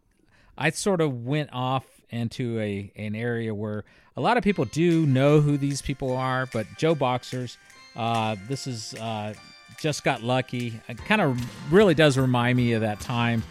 I 0.57 0.71
sort 0.71 1.01
of 1.01 1.25
went 1.25 1.51
off 1.53 1.85
into 2.11 2.59
a 2.61 2.91
an 2.97 3.15
area 3.15 3.55
where 3.55 3.85
a 4.17 4.21
lot 4.21 4.37
of 4.37 4.45
people 4.45 4.65
do 4.65 5.07
know 5.07 5.41
who 5.41 5.57
these 5.57 5.81
people 5.81 6.17
are, 6.17 6.47
but 6.53 6.67
JoBoxers, 6.79 7.57
uh, 7.95 8.37
this 8.49 8.67
is 8.67 8.95
uh, 8.95 9.35
just 9.79 10.03
got 10.03 10.23
lucky. 10.23 10.81
It 10.89 10.99
kind 10.99 11.21
of 11.21 11.73
really 11.73 11.95
does 11.95 12.19
remind 12.19 12.57
me 12.57 12.73
of 12.73 12.81
that 12.81 13.01
time 13.01 13.43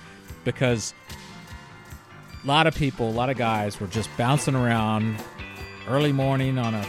because 0.43 0.93
a 2.43 2.47
lot 2.47 2.67
of 2.67 2.75
people, 2.75 3.09
a 3.09 3.12
lot 3.12 3.29
of 3.29 3.38
guys 3.38 3.79
were 3.79 3.88
just 3.88 4.09
bouncing 4.17 4.55
around 4.55 5.15
early 5.89 6.12
morning 6.12 6.58
on 6.58 6.73
a 6.75 6.86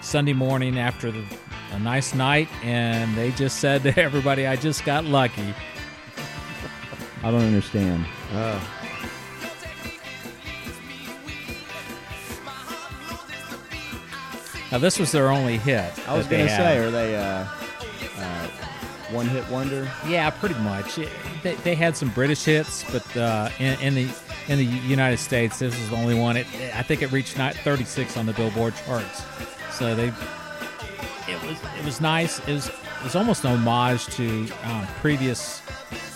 Sunday 0.00 0.32
morning 0.32 0.78
after 0.78 1.10
the, 1.10 1.24
a 1.72 1.78
nice 1.78 2.14
night, 2.14 2.48
and 2.62 3.14
they 3.16 3.30
just 3.32 3.58
said 3.58 3.82
to 3.84 3.98
everybody, 4.00 4.46
"I 4.46 4.56
just 4.56 4.84
got 4.84 5.04
lucky." 5.04 5.54
I 7.22 7.30
don't 7.30 7.40
understand. 7.42 8.04
Uh, 8.32 8.60
Now 14.72 14.78
this 14.78 14.98
was 14.98 15.12
their 15.12 15.28
only 15.30 15.58
hit. 15.58 15.92
I 16.08 16.16
was 16.16 16.26
going 16.26 16.46
to 16.46 16.50
say, 16.54 16.78
are 16.78 16.90
they 16.90 17.16
uh, 17.16 17.46
uh, 18.18 18.46
one 19.10 19.26
hit 19.28 19.48
wonder? 19.48 19.88
Yeah, 20.06 20.30
pretty 20.30 20.56
much. 20.56 20.98
It- 20.98 21.10
they, 21.42 21.54
they 21.56 21.74
had 21.74 21.94
some 21.94 22.08
British 22.08 22.42
hits, 22.44 22.90
but 22.90 23.16
uh, 23.18 23.50
in, 23.58 23.78
in 23.80 23.94
the 23.94 24.08
in 24.48 24.58
the 24.58 24.64
United 24.64 25.18
States, 25.18 25.58
this 25.58 25.78
was 25.78 25.90
the 25.90 25.96
only 25.96 26.14
one. 26.14 26.36
It, 26.36 26.46
I 26.74 26.82
think 26.82 27.02
it 27.02 27.10
reached 27.12 27.36
36 27.36 28.16
on 28.16 28.26
the 28.26 28.32
Billboard 28.32 28.74
charts. 28.84 29.22
So 29.72 29.94
they, 29.94 30.08
it 31.28 31.42
was 31.42 31.58
it 31.78 31.84
was 31.84 32.00
nice. 32.00 32.38
It 32.46 32.52
was 32.52 32.68
it 32.68 33.04
was 33.04 33.16
almost 33.16 33.44
an 33.44 33.52
homage 33.52 34.06
to 34.16 34.48
um, 34.64 34.86
previous 35.00 35.62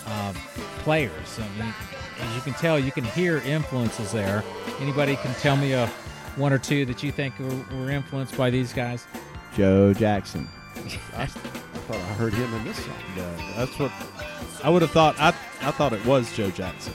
uh, 0.07 0.33
players. 0.79 1.39
I 1.39 1.63
mean, 1.63 1.75
as 2.21 2.37
you 2.37 2.43
can 2.43 2.55
tell, 2.55 2.79
you 2.79 2.93
can 2.93 3.05
hear 3.05 3.39
influences 3.39 4.13
there. 4.13 4.45
Anybody 4.81 5.17
can 5.17 5.35
tell 5.35 5.57
me 5.57 5.73
a 5.73 5.87
one 6.37 6.53
or 6.53 6.59
two 6.59 6.85
that 6.87 7.03
you 7.03 7.11
think 7.11 7.39
were, 7.39 7.77
were 7.77 7.91
influenced 7.91 8.37
by 8.37 8.51
these 8.51 8.73
guys? 8.73 9.07
Joe 9.57 9.93
Jackson. 9.93 10.49
I, 11.17 11.23
I 11.23 11.27
thought 11.27 11.97
I 11.97 12.13
heard 12.15 12.33
him 12.33 12.53
in 12.55 12.65
this 12.65 12.77
song. 12.77 12.95
Yeah, 13.17 13.53
that's 13.57 13.79
what 13.79 13.91
I 14.63 14.71
would 14.71 14.83
have 14.83 14.91
thought. 14.93 15.19
I 15.19 15.29
I 15.61 15.71
thought 15.73 15.93
it 15.93 16.05
was 16.05 16.33
Joe 16.37 16.51
Jackson. 16.51 16.93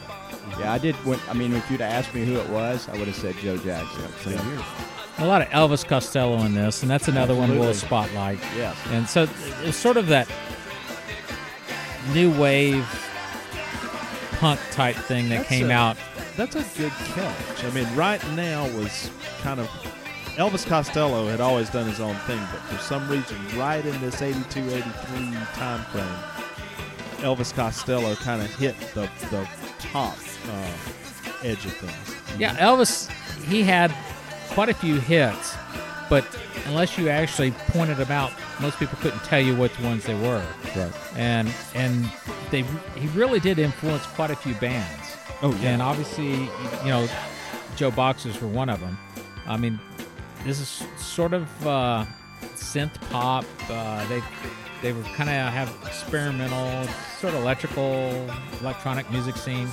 Yeah, 0.60 0.72
I 0.72 0.78
did. 0.78 0.96
When, 1.06 1.20
I 1.30 1.34
mean, 1.34 1.54
if 1.54 1.70
you'd 1.72 1.82
asked 1.82 2.14
me 2.14 2.26
who 2.26 2.36
it 2.38 2.50
was, 2.50 2.88
I 2.90 2.94
would 2.98 3.08
have 3.08 3.16
said 3.16 3.36
Joe 3.38 3.58
Jackson. 3.58 4.08
Same 4.22 4.38
here. 4.46 4.64
A 5.20 5.26
lot 5.26 5.42
of 5.42 5.48
Elvis 5.50 5.86
Costello 5.88 6.40
in 6.40 6.54
this, 6.56 6.82
and 6.82 6.90
that's 6.90 7.08
another 7.08 7.36
one 7.36 7.58
we'll 7.60 7.74
spotlight. 7.74 8.40
Yes. 8.56 8.76
And 8.90 9.08
so 9.08 9.28
it's 9.64 9.78
sort 9.78 9.98
of 9.98 10.08
that 10.08 10.28
new 12.14 12.32
wave 12.40 12.86
punk 14.40 14.60
type 14.72 14.96
thing 14.96 15.30
that 15.30 15.38
That's 15.38 15.50
came 15.50 15.70
a- 15.70 15.74
out. 15.74 15.98
That's 16.36 16.56
a 16.56 16.66
good 16.78 16.92
catch. 16.92 17.64
I 17.64 17.70
mean, 17.72 17.88
right 17.96 18.20
now 18.32 18.64
was 18.76 19.12
kind 19.42 19.60
of 19.60 19.68
Elvis 20.36 20.66
Costello 20.66 21.28
had 21.28 21.40
always 21.40 21.70
done 21.70 21.88
his 21.88 22.00
own 22.00 22.16
thing, 22.26 22.40
but 22.52 22.60
for 22.62 22.78
some 22.84 23.08
reason, 23.08 23.38
right 23.56 23.86
in 23.86 24.02
this 24.02 24.20
82, 24.22 24.60
83 24.62 24.84
time 25.54 25.84
frame, 25.92 26.43
Elvis 27.24 27.54
Costello 27.54 28.16
kind 28.16 28.42
of 28.42 28.54
hit 28.56 28.76
the 28.94 29.10
the 29.32 29.48
top 29.80 30.18
uh, 30.50 30.74
edge 31.44 31.66
of 31.66 31.74
things. 31.74 32.40
Yeah, 32.40 32.56
Elvis, 32.58 33.10
he 33.44 33.64
had 33.64 33.94
quite 34.50 34.70
a 34.70 34.74
few 34.74 35.00
hits, 35.00 35.56
but 36.10 36.26
unless 36.66 36.98
you 36.98 37.10
actually 37.10 37.52
pointed 37.70 37.98
them 37.98 38.12
out, 38.12 38.32
most 38.60 38.78
people 38.78 38.98
couldn't 39.02 39.24
tell 39.24 39.40
you 39.40 39.56
which 39.56 39.78
ones 39.80 40.06
they 40.06 40.16
were. 40.16 40.46
Right. 40.76 40.94
And 41.16 41.54
and 41.74 42.12
they 42.52 42.64
he 42.96 43.08
really 43.10 43.40
did 43.40 43.58
influence 43.58 44.06
quite 44.08 44.32
a 44.32 44.36
few 44.36 44.54
bands. 44.56 45.18
Oh 45.42 45.58
yeah. 45.62 45.72
And 45.72 45.82
obviously, 45.82 46.32
you 46.32 46.90
know, 46.90 47.08
JoBoxers 47.78 48.42
were 48.42 48.48
one 48.48 48.70
of 48.70 48.80
them. 48.80 48.98
I 49.48 49.58
mean, 49.58 49.80
this 50.46 50.60
is 50.60 50.84
sort 50.98 51.34
of 51.34 51.68
uh, 51.68 52.06
synth 52.56 53.00
pop. 53.10 53.46
Uh, 53.70 54.08
they 54.08 54.22
they 54.84 54.94
were 54.94 55.02
kind 55.16 55.30
of 55.30 55.52
have 55.52 55.70
experimental, 55.88 56.88
sort 57.20 57.34
of 57.34 57.42
electrical, 57.42 58.30
electronic 58.62 59.10
music 59.12 59.36
scene. 59.38 59.68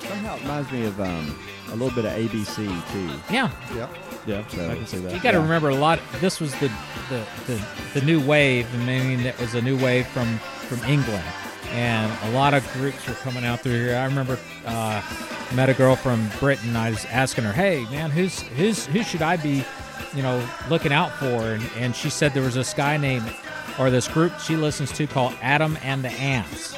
Somehow 0.00 0.34
it 0.36 0.42
reminds 0.42 0.72
me 0.72 0.84
of 0.86 1.00
um, 1.00 1.38
a 1.68 1.76
little 1.76 1.94
bit 1.94 2.04
of 2.04 2.12
ABC 2.12 2.56
too. 2.92 3.10
Yeah, 3.32 3.50
Yeah. 3.76 3.88
yeah, 4.26 4.42
So- 4.48 4.68
I 4.70 4.74
can 4.74 4.86
see 4.86 4.98
that. 4.98 5.12
you 5.14 5.20
got 5.20 5.30
to 5.32 5.36
Yeah. 5.38 5.42
remember 5.44 5.68
a 5.68 5.74
lot. 5.76 6.00
This 6.20 6.40
was 6.40 6.52
the 6.54 6.70
the, 7.10 7.24
the 7.46 7.60
the 7.94 8.00
new 8.06 8.20
wave. 8.20 8.66
I 8.74 8.78
mean, 8.84 9.20
it 9.20 9.38
was 9.38 9.54
a 9.54 9.60
new 9.62 9.76
wave 9.76 10.06
from 10.08 10.38
from 10.68 10.82
England, 10.88 11.24
and 11.72 12.10
a 12.24 12.30
lot 12.30 12.54
of 12.54 12.66
groups 12.72 13.06
were 13.06 13.14
coming 13.14 13.44
out 13.44 13.60
through 13.60 13.84
here. 13.84 13.96
I 13.96 14.04
remember 14.06 14.38
uh, 14.66 15.02
met 15.54 15.68
a 15.68 15.74
girl 15.74 15.94
from 15.94 16.28
Britain. 16.40 16.74
I 16.74 16.90
was 16.90 17.04
asking 17.06 17.44
her, 17.44 17.52
"Hey, 17.52 17.84
man, 17.90 18.10
who's 18.10 18.40
who's 18.56 18.86
who 18.86 19.02
should 19.02 19.20
I 19.22 19.36
be, 19.36 19.62
you 20.14 20.22
know, 20.22 20.42
looking 20.70 20.92
out 20.92 21.12
for?" 21.18 21.26
And, 21.54 21.62
and 21.78 21.94
she 21.94 22.08
said 22.08 22.32
there 22.32 22.42
was 22.42 22.54
this 22.54 22.72
guy 22.72 22.96
named 22.96 23.30
or 23.78 23.90
this 23.90 24.08
group 24.08 24.38
she 24.40 24.56
listens 24.56 24.92
to 24.92 25.06
called 25.06 25.34
Adam 25.42 25.78
and 25.82 26.04
the 26.04 26.10
Ants, 26.10 26.76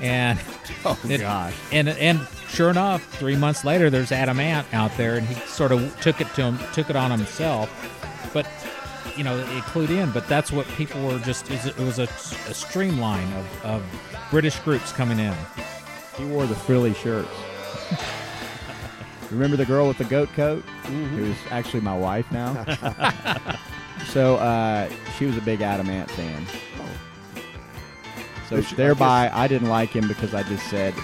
and 0.00 0.38
Oh 0.84 0.98
it- 1.08 1.18
gosh. 1.20 1.54
and 1.72 1.88
and 1.88 2.20
sure 2.48 2.70
enough, 2.70 3.04
three 3.16 3.36
months 3.36 3.64
later, 3.64 3.90
there's 3.90 4.12
Adam 4.12 4.38
Ant 4.40 4.66
out 4.72 4.96
there, 4.96 5.16
and 5.16 5.26
he 5.26 5.34
sort 5.46 5.72
of 5.72 6.00
took 6.00 6.20
it 6.20 6.28
to 6.34 6.42
him, 6.42 6.58
took 6.72 6.88
it 6.90 6.96
on 6.96 7.10
himself. 7.10 7.70
But 8.32 8.46
you 9.16 9.24
know, 9.24 9.38
it 9.38 9.62
clued 9.64 9.88
in. 9.90 10.10
But 10.10 10.28
that's 10.28 10.52
what 10.52 10.66
people 10.68 11.02
were 11.06 11.18
just. 11.20 11.50
It 11.50 11.76
was, 11.78 11.98
a, 11.98 12.02
a 12.04 12.54
streamline 12.54 13.32
of, 13.32 13.64
of 13.64 13.82
British 14.30 14.58
groups 14.60 14.92
coming 14.92 15.18
in. 15.18 15.34
He 16.18 16.24
wore 16.26 16.46
the 16.46 16.54
frilly 16.54 16.92
shirts. 16.94 17.28
Remember 19.30 19.56
the 19.56 19.64
girl 19.66 19.88
with 19.88 19.98
the 19.98 20.04
goat 20.04 20.28
coat? 20.34 20.62
Mm-hmm. 20.84 21.16
Who's 21.16 21.36
actually 21.50 21.80
my 21.80 21.96
wife 21.96 22.30
now. 22.30 22.64
so 24.16 24.36
uh, 24.36 24.88
she 25.18 25.26
was 25.26 25.36
a 25.36 25.42
big 25.42 25.60
Adam 25.60 25.90
Ant 25.90 26.10
fan. 26.12 26.46
So 28.48 28.56
Which 28.56 28.72
I 28.72 28.76
thereby, 28.76 29.30
I, 29.30 29.46
didn't 29.46 29.68
like 29.68 29.90
him 29.90 30.08
because 30.08 30.32
I 30.32 30.42
just 30.44 30.66
said 30.70 30.94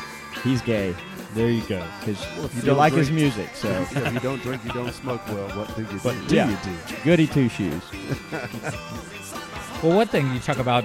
he's 0.42 0.62
gay 0.62 0.94
There 1.34 1.50
you 1.50 1.60
go. 1.62 1.84
because 2.00 2.20
Well, 2.36 2.46
if 2.46 2.54
you 2.54 2.60
you 2.60 2.62
don't 2.62 2.64
don't 2.68 2.76
like 2.78 2.92
his 2.94 3.08
drink- 3.08 3.20
music. 3.20 3.50
So 3.54 3.68
Yeah, 3.92 4.06
if 4.08 4.14
you 4.14 4.20
don't 4.20 4.40
drink, 4.42 4.64
you 4.64 4.72
don't 4.72 4.92
smoke. 4.94 5.20
Well, 5.28 5.48
what 5.58 5.76
do 5.76 5.82
you 5.82 6.00
But 6.02 6.14
do? 6.22 6.26
do 6.28 6.36
Yeah. 6.36 6.48
you 6.50 6.56
do? 6.64 6.94
goody 7.04 7.26
two 7.26 7.48
shoes. 7.50 7.82
Well, 9.82 9.96
one 9.96 10.06
thing 10.06 10.32
you 10.32 10.38
talk 10.40 10.58
about 10.58 10.84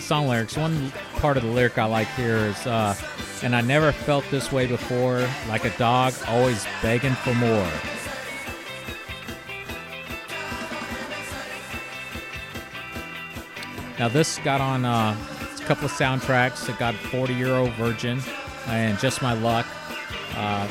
song 0.00 0.28
lyrics. 0.28 0.56
One 0.56 0.90
part 1.16 1.36
of 1.36 1.42
the 1.42 1.50
lyric 1.50 1.76
I 1.76 1.84
like 1.86 2.08
here 2.14 2.36
is, 2.36 2.66
uh, 2.66 2.94
"And 3.42 3.54
I 3.56 3.60
never 3.60 3.90
felt 3.92 4.24
this 4.30 4.52
way 4.52 4.66
before, 4.66 5.28
like 5.48 5.64
a 5.64 5.70
dog 5.76 6.14
always 6.28 6.64
begging 6.80 7.14
for 7.16 7.34
more." 7.34 7.68
Now 13.98 14.08
this 14.08 14.38
got 14.38 14.60
on 14.60 14.84
uh, 14.84 15.16
a 15.56 15.64
couple 15.64 15.86
of 15.86 15.92
soundtracks. 15.92 16.68
It 16.68 16.78
got 16.78 16.94
40 16.94 17.34
Year 17.34 17.54
Old 17.54 17.72
Virgin 17.72 18.20
and 18.66 18.98
Just 18.98 19.22
My 19.22 19.32
Luck. 19.32 19.66
Uh, 20.34 20.68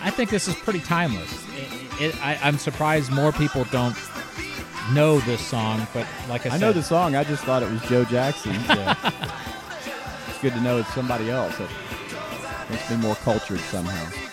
I 0.00 0.10
think 0.10 0.30
this 0.30 0.48
is 0.48 0.54
pretty 0.54 0.80
timeless. 0.80 1.44
It, 1.54 2.00
it, 2.00 2.24
I, 2.24 2.38
I'm 2.42 2.58
surprised 2.58 3.12
more 3.12 3.32
people 3.32 3.64
don't 3.64 3.96
know 4.92 5.18
this 5.20 5.44
song, 5.44 5.86
but 5.92 6.06
like 6.28 6.46
I, 6.46 6.50
I 6.50 6.52
said, 6.52 6.60
know 6.60 6.72
the 6.72 6.82
song. 6.82 7.14
I 7.14 7.24
just 7.24 7.44
thought 7.44 7.62
it 7.62 7.70
was 7.70 7.82
Joe 7.82 8.04
Jackson. 8.04 8.54
So 8.64 8.74
it's 10.28 10.38
good 10.40 10.52
to 10.54 10.60
know 10.60 10.78
it's 10.78 10.92
somebody 10.94 11.30
else. 11.30 11.58
It 11.60 11.68
makes 12.70 12.90
me 12.90 12.96
more 12.96 13.16
cultured 13.16 13.60
somehow. 13.60 14.25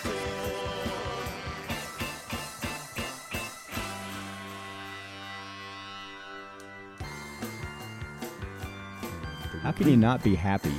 How 9.63 9.71
can 9.71 9.87
you 9.87 9.97
not 9.97 10.23
be 10.23 10.35
happy 10.35 10.73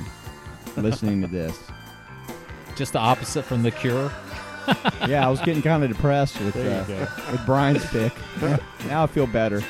listening 0.77 1.21
to 1.21 1.27
this? 1.27 1.59
just 2.75 2.91
the 2.93 2.99
opposite 2.99 3.43
from 3.45 3.63
The 3.63 3.71
Cure. 3.71 4.11
Yeah, 5.07 5.25
I 5.27 5.29
was 5.29 5.39
getting 5.41 5.61
kind 5.61 5.83
of 5.83 5.89
depressed 5.89 6.39
with 6.41 6.55
There 6.55 6.83
you 6.89 6.95
uh, 6.95 7.07
with 7.31 7.45
Brian's 7.45 7.85
pick. 7.91 8.11
now 8.87 9.03
I 9.03 9.07
feel 9.07 9.27
better. 9.27 9.61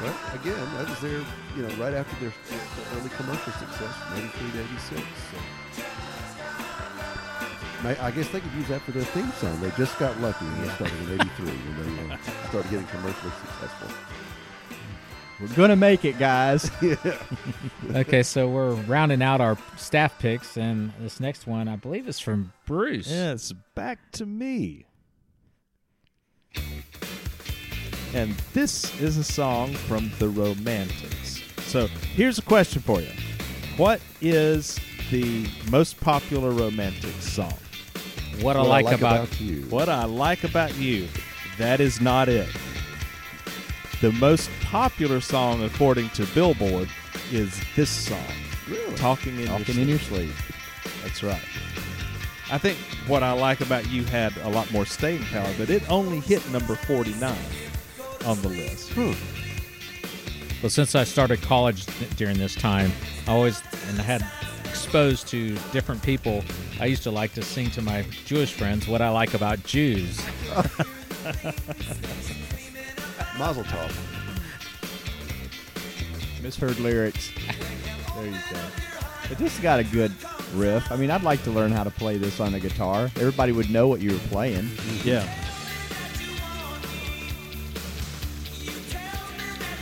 Well, 0.00 0.14
again, 0.34 0.56
that 0.76 0.88
was 0.88 1.00
their, 1.00 1.18
you 1.56 1.62
know, 1.66 1.68
right 1.82 1.92
after 1.94 2.14
their, 2.20 2.32
their 2.48 2.60
early 3.00 3.10
commercial 3.10 3.52
success 3.52 3.92
from 4.06 4.18
83 4.18 4.50
to 4.52 4.60
86. 4.60 5.02
So. 5.32 5.82
May- 7.82 7.98
I 7.98 8.10
guess 8.12 8.28
they 8.28 8.40
could 8.40 8.52
use 8.52 8.68
that 8.68 8.82
for 8.82 8.92
their 8.92 9.02
theme 9.04 9.32
song. 9.32 9.60
They 9.60 9.70
just 9.76 9.98
got 9.98 10.18
lucky 10.20 10.44
when 10.44 10.62
they 10.62 10.74
started 10.74 11.02
in 11.10 11.20
83 11.20 11.46
when 11.46 11.96
they 12.08 12.14
uh, 12.14 12.18
started 12.50 12.70
getting 12.70 12.86
commercially 12.86 13.32
successful. 13.32 13.88
We're 15.40 15.54
gonna 15.56 15.76
make 15.76 16.04
it, 16.04 16.18
guys. 16.18 16.70
Okay, 17.94 18.22
so 18.22 18.48
we're 18.48 18.74
rounding 18.74 19.20
out 19.20 19.40
our 19.40 19.58
staff 19.76 20.16
picks, 20.20 20.56
and 20.56 20.92
this 21.00 21.18
next 21.18 21.48
one, 21.48 21.66
I 21.66 21.74
believe, 21.74 22.06
is 22.08 22.20
from 22.20 22.52
Bruce. 22.66 23.10
Yeah, 23.10 23.32
it's 23.32 23.52
back 23.74 24.12
to 24.12 24.26
me. 24.26 24.86
And 28.14 28.34
this 28.52 29.00
is 29.00 29.16
a 29.16 29.24
song 29.24 29.74
from 29.74 30.12
the 30.20 30.28
Romantics. 30.28 31.42
So 31.62 31.88
here's 31.88 32.38
a 32.38 32.42
question 32.42 32.80
for 32.82 33.00
you 33.00 33.10
What 33.76 34.00
is 34.20 34.78
the 35.10 35.48
most 35.70 36.00
popular 36.00 36.50
Romantics 36.50 37.28
song? 37.28 37.54
What 38.40 38.56
I 38.56 38.60
What 38.60 38.68
like, 38.68 38.92
about, 38.92 39.40
you. 39.40 39.62
What 39.62 39.88
I 39.88 40.04
like 40.04 40.44
about 40.44 40.76
you. 40.76 41.08
That 41.58 41.80
is 41.80 42.00
not 42.00 42.28
it. 42.28 42.48
The 44.00 44.12
most 44.12 44.50
popular 44.62 45.20
song, 45.20 45.62
according 45.62 46.08
to 46.10 46.24
Billboard, 46.26 46.88
is 47.30 47.60
this 47.76 47.90
song. 47.90 48.18
Really? 48.68 48.94
Talking 48.96 49.38
in 49.38 49.46
Talking 49.46 49.74
your 49.74 49.82
in 49.82 49.88
your 49.88 49.98
sleep. 49.98 50.30
sleep. 50.34 50.92
That's 51.02 51.22
right. 51.22 51.42
I 52.50 52.58
think 52.58 52.78
what 53.06 53.22
I 53.22 53.32
like 53.32 53.60
about 53.60 53.88
you 53.90 54.04
had 54.04 54.36
a 54.38 54.48
lot 54.48 54.70
more 54.72 54.86
staying 54.86 55.22
power, 55.24 55.52
but 55.58 55.70
it 55.70 55.88
only 55.90 56.20
hit 56.20 56.48
number 56.50 56.74
49 56.76 57.36
on 58.26 58.40
the 58.42 58.48
list. 58.48 58.90
Huh. 58.94 59.14
well, 60.62 60.70
since 60.70 60.94
I 60.94 61.04
started 61.04 61.42
college 61.42 61.86
th- 61.86 62.10
during 62.16 62.38
this 62.38 62.54
time, 62.54 62.90
I 63.28 63.32
always 63.32 63.62
and 63.88 64.00
I 64.00 64.02
had 64.02 64.26
exposed 64.64 65.28
to 65.28 65.56
different 65.72 66.02
people. 66.02 66.42
I 66.80 66.86
used 66.86 67.02
to 67.04 67.10
like 67.10 67.34
to 67.34 67.42
sing 67.42 67.70
to 67.72 67.82
my 67.82 68.02
Jewish 68.24 68.52
friends 68.54 68.88
what 68.88 69.00
I 69.02 69.10
like 69.10 69.34
about 69.34 69.62
Jews. 69.64 70.20
Mazel 73.40 73.64
tov. 73.64 73.90
Misheard 76.42 76.78
lyrics. 76.78 77.32
There 78.14 78.26
you 78.26 78.32
go. 78.32 78.60
But 79.30 79.38
this 79.38 79.58
got 79.60 79.80
a 79.80 79.84
good 79.84 80.12
riff. 80.54 80.92
I 80.92 80.96
mean, 80.96 81.10
I'd 81.10 81.22
like 81.22 81.42
to 81.44 81.50
learn 81.50 81.72
how 81.72 81.82
to 81.82 81.90
play 81.90 82.18
this 82.18 82.38
on 82.38 82.52
a 82.52 82.60
guitar. 82.60 83.10
Everybody 83.16 83.52
would 83.52 83.70
know 83.70 83.88
what 83.88 84.00
you 84.00 84.12
were 84.12 84.18
playing. 84.28 84.68
Yeah. 85.04 85.26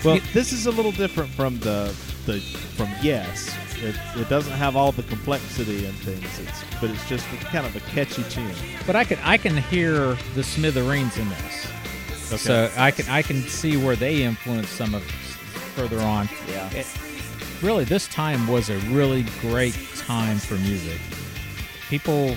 Well, 0.04 0.20
this 0.32 0.52
is 0.52 0.66
a 0.66 0.70
little 0.70 0.92
different 0.92 1.30
from 1.30 1.58
the 1.58 1.92
the 2.26 2.38
from 2.76 2.88
Yes. 3.02 3.52
It, 3.78 3.96
it 4.16 4.28
doesn't 4.28 4.52
have 4.52 4.76
all 4.76 4.92
the 4.92 5.02
complexity 5.02 5.84
and 5.84 5.96
things. 5.98 6.38
It's 6.38 6.62
but 6.80 6.90
it's 6.90 7.08
just 7.08 7.26
a, 7.32 7.36
kind 7.46 7.66
of 7.66 7.74
a 7.74 7.80
catchy 7.80 8.22
tune. 8.24 8.54
But 8.86 8.94
I 8.94 9.02
can 9.02 9.18
I 9.24 9.36
can 9.36 9.56
hear 9.56 10.16
the 10.36 10.44
Smithereens 10.44 11.18
in 11.18 11.28
this. 11.28 11.67
Okay. 12.28 12.36
So 12.36 12.70
I 12.76 12.90
can 12.90 13.08
I 13.08 13.22
can 13.22 13.42
see 13.42 13.76
where 13.76 13.96
they 13.96 14.22
influenced 14.22 14.72
some 14.74 14.94
of 14.94 15.02
further 15.74 16.00
on. 16.00 16.28
Yeah. 16.48 16.70
It, 16.72 16.86
really, 17.62 17.84
this 17.84 18.06
time 18.08 18.46
was 18.46 18.68
a 18.70 18.78
really 18.90 19.24
great 19.40 19.76
time 19.96 20.38
for 20.38 20.54
music. 20.54 21.00
People, 21.88 22.36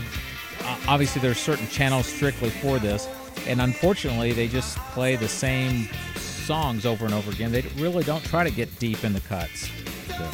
uh, 0.64 0.78
obviously, 0.88 1.22
there's 1.22 1.40
certain 1.40 1.68
channels 1.68 2.06
strictly 2.06 2.50
for 2.50 2.80
this, 2.80 3.08
and 3.48 3.62
unfortunately, 3.62 4.32
they 4.32 4.48
just 4.48 4.78
play 4.94 5.16
the 5.16 5.28
same 5.28 5.90
songs 6.16 6.86
over 6.86 7.06
and 7.06 7.14
over 7.14 7.32
again. 7.32 7.52
They 7.52 7.62
really 7.78 8.04
don't 8.04 8.24
try 8.24 8.44
to 8.44 8.52
get 8.52 8.80
deep 8.80 9.04
in 9.04 9.14
the 9.14 9.22
cuts. 9.22 9.70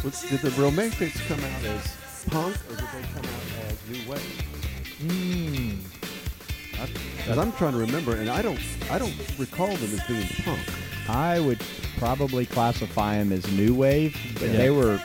Was- 0.04 0.22
Did 0.30 0.42
the 0.42 0.52
Romantics 0.62 1.20
come 1.28 1.40
out 1.40 1.64
as 1.66 1.96
punk 2.30 2.56
or 2.70 2.76
did 2.76 2.86
they 2.86 3.02
come 3.14 3.26
out 3.26 3.72
as 3.72 3.90
new 3.90 4.12
wave? 4.12 4.44
Mm. 5.02 5.78
Because 7.18 7.38
I'm 7.38 7.52
trying 7.54 7.74
to 7.74 7.80
remember, 7.80 8.16
and 8.16 8.30
I 8.30 8.42
don't, 8.42 8.60
I 8.90 8.98
don't 8.98 9.14
recall 9.38 9.68
them 9.68 9.94
as 9.94 10.04
being 10.08 10.28
punk. 10.44 10.60
I 11.10 11.40
would 11.40 11.62
probably 11.98 12.46
classify 12.46 13.18
them 13.18 13.32
as 13.32 13.50
new 13.52 13.74
wave, 13.74 14.16
but 14.36 14.44
Yeah. 14.50 14.58
they 14.58 14.70
were. 14.70 15.02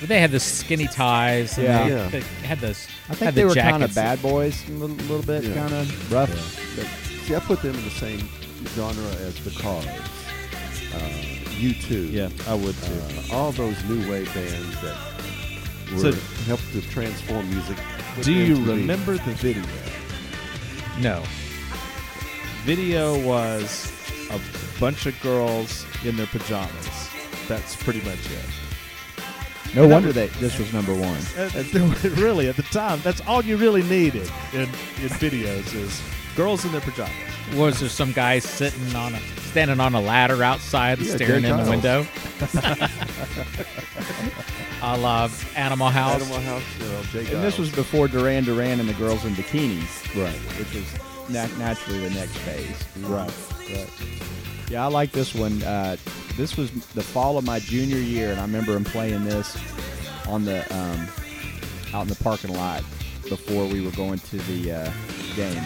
But 0.00 0.08
they 0.08 0.18
had 0.20 0.30
the 0.30 0.40
skinny 0.40 0.86
ties. 0.86 1.58
And 1.58 1.66
Yeah. 1.66 1.84
they, 1.84 1.90
Yeah. 1.94 2.08
they 2.08 2.20
had 2.46 2.60
those. 2.60 2.86
I 3.08 3.14
think 3.14 3.18
had 3.26 3.34
they 3.34 3.42
the 3.42 3.48
were 3.48 3.54
kind 3.54 3.84
of 3.84 3.92
jackets. 3.92 3.94
bad 3.94 4.22
boys, 4.22 4.62
a 4.68 4.72
little, 4.72 4.96
little 4.96 5.22
bit, 5.22 5.44
Yeah. 5.44 5.54
kind 5.54 5.74
of 5.74 6.12
rough. 6.12 6.30
But 6.76 6.86
see, 7.26 7.34
I 7.34 7.40
put 7.40 7.60
them 7.62 7.74
in 7.74 7.84
the 7.84 7.90
same 7.90 8.28
genre 8.74 9.04
as 9.26 9.34
the 9.44 9.50
Cars, 9.50 9.86
uh, 10.94 10.98
U2. 11.60 12.08
Yeah, 12.10 12.28
I 12.48 12.54
would 12.54 12.74
too. 12.82 12.92
Uh, 13.30 13.34
all 13.36 13.52
those 13.52 13.76
new 13.84 14.10
wave 14.10 14.32
bands 14.34 14.80
that 14.80 14.96
So- 16.00 16.10
were 16.10 16.16
helped 16.46 16.72
to 16.72 16.80
transform 16.90 17.50
music. 17.50 17.76
Do 18.22 18.32
you 18.32 18.56
remember 18.64 19.14
the 19.18 19.32
video? 19.34 19.62
No. 21.00 21.22
Video 22.64 23.18
was 23.26 23.90
a 24.30 24.38
bunch 24.78 25.06
of 25.06 25.18
girls 25.22 25.86
in 26.04 26.16
their 26.16 26.26
pajamas. 26.26 27.08
That's 27.48 27.74
pretty 27.76 28.00
much 28.02 28.18
it. 28.30 28.44
No 29.74 29.86
wonder 29.86 30.12
that 30.12 30.30
this 30.34 30.58
was 30.58 30.72
number 30.72 30.92
one. 30.92 31.20
Really, 32.20 32.48
at 32.48 32.56
the 32.56 32.62
time, 32.64 33.00
that's 33.02 33.20
all 33.26 33.42
you 33.42 33.56
really 33.56 33.82
needed 33.84 34.30
in, 34.52 34.62
in 34.62 34.68
videos 35.18 35.74
is 35.74 36.02
girls 36.36 36.64
in 36.64 36.72
their 36.72 36.80
pajamas. 36.80 37.14
Was 37.54 37.80
there 37.80 37.88
some 37.88 38.12
guy 38.12 38.38
sitting 38.38 38.94
on 38.94 39.14
a 39.14 39.20
standing 39.50 39.80
on 39.80 39.94
a 39.94 40.00
ladder 40.00 40.42
outside 40.42 40.98
Yeah, 40.98 41.16
staring 41.16 41.42
Jay 41.42 41.50
in 41.50 41.64
the 41.64 41.70
window? 41.70 42.06
I 44.82 44.96
love 44.96 45.52
Animal 45.56 45.88
House. 45.88 46.22
Animal 46.22 46.40
House, 46.40 46.62
Jay 47.12 47.20
And 47.20 47.42
this 47.42 47.58
was 47.58 47.70
before 47.70 48.08
Duran 48.08 48.44
Duran 48.44 48.80
and 48.80 48.88
the 48.88 48.94
Girls 48.94 49.24
in 49.24 49.34
Bikinis, 49.34 50.16
right. 50.16 50.34
which 50.58 50.74
was 50.74 51.28
nat- 51.28 51.56
naturally 51.58 52.00
the 52.00 52.10
next 52.10 52.36
phase. 52.38 52.82
Right, 53.00 53.30
right. 53.70 53.90
Yeah, 54.70 54.84
I 54.84 54.88
like 54.88 55.12
this 55.12 55.34
one. 55.34 55.62
Uh, 55.62 55.96
this 56.36 56.56
was 56.56 56.70
the 56.70 57.02
fall 57.02 57.36
of 57.36 57.44
my 57.44 57.58
junior 57.58 57.98
year, 57.98 58.30
and 58.30 58.40
I 58.40 58.42
remember 58.42 58.74
him 58.74 58.84
playing 58.84 59.24
this 59.24 59.58
on 60.26 60.44
the 60.44 60.60
um, 60.74 61.06
out 61.92 62.02
in 62.02 62.08
the 62.08 62.22
parking 62.22 62.54
lot 62.54 62.82
before 63.28 63.66
we 63.66 63.84
were 63.84 63.90
going 63.92 64.18
to 64.18 64.38
the 64.38 64.72
uh, 64.72 64.92
game. 65.36 65.62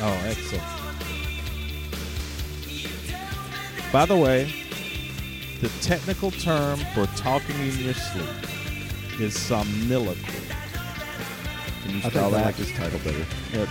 Oh, 0.00 0.22
excellent. 0.26 0.64
By 3.92 4.06
the 4.06 4.16
way, 4.16 4.52
the 5.60 5.68
technical 5.80 6.32
term 6.32 6.80
for 6.94 7.06
talking 7.16 7.56
in 7.60 7.78
your 7.78 7.94
sleep 7.94 8.45
is 9.20 9.34
somniloquy. 9.34 10.16
Can 11.82 11.90
you 11.92 11.98
I 11.98 12.00
think 12.00 12.12
spell 12.12 12.28
I 12.34 12.38
that? 12.38 12.44
like 12.46 12.56
this 12.56 12.72
title 12.72 12.98
better. 13.00 13.18
It, 13.52 13.68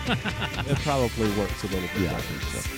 it 0.72 0.78
probably 0.80 1.30
works 1.38 1.64
a 1.64 1.68
little 1.68 1.82
bit 1.82 2.02
Yeah, 2.02 2.10
I 2.10 2.14
better. 2.14 2.22
think 2.24 2.42
so. 2.64 2.72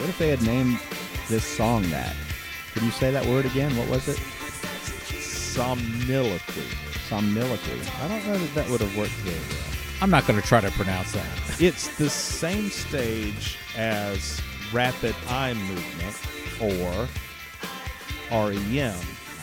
What 0.00 0.08
if 0.10 0.18
they 0.18 0.28
had 0.28 0.42
named 0.42 0.78
this 1.28 1.44
song 1.44 1.82
that? 1.90 2.14
Can 2.74 2.84
you 2.84 2.90
say 2.90 3.10
that 3.10 3.24
word 3.26 3.46
again? 3.46 3.74
What 3.76 3.88
was 3.88 4.08
it? 4.08 4.16
Somniloquy. 5.56 6.66
Somniloquy. 7.08 8.02
I 8.02 8.08
don't 8.08 8.26
know 8.26 8.36
that 8.38 8.54
that 8.54 8.68
would 8.70 8.80
have 8.82 8.94
worked 8.96 9.12
very 9.12 9.38
well. 9.38 9.64
I'm 10.02 10.10
not 10.10 10.26
going 10.26 10.38
to 10.38 10.46
try 10.46 10.60
to 10.60 10.70
pronounce 10.72 11.12
that. 11.12 11.26
It's 11.58 11.96
the 11.96 12.10
same 12.10 12.68
stage 12.68 13.56
as 13.78 14.38
rapid 14.72 15.14
eye 15.28 15.54
movement 15.54 16.16
or 16.60 17.08
REM, 18.30 18.94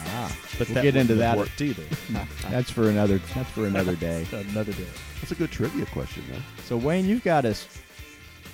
Ah, 0.08 0.36
but 0.58 0.70
We'll 0.70 0.84
get 0.84 0.96
into 0.96 1.16
that. 1.16 1.38
worked 1.38 1.60
either. 1.62 1.84
that's 2.50 2.70
for 2.70 2.90
another. 2.90 3.20
That's 3.36 3.50
for 3.52 3.66
another 3.66 3.96
day. 3.96 4.26
Another 4.32 4.74
day. 4.74 4.88
That's 5.20 5.32
a 5.32 5.36
good 5.36 5.52
trivia 5.52 5.86
question, 5.88 6.24
though. 6.32 6.42
So 6.66 6.78
Wayne, 6.78 7.06
you've 7.06 7.24
got 7.24 7.46
us 7.46 7.68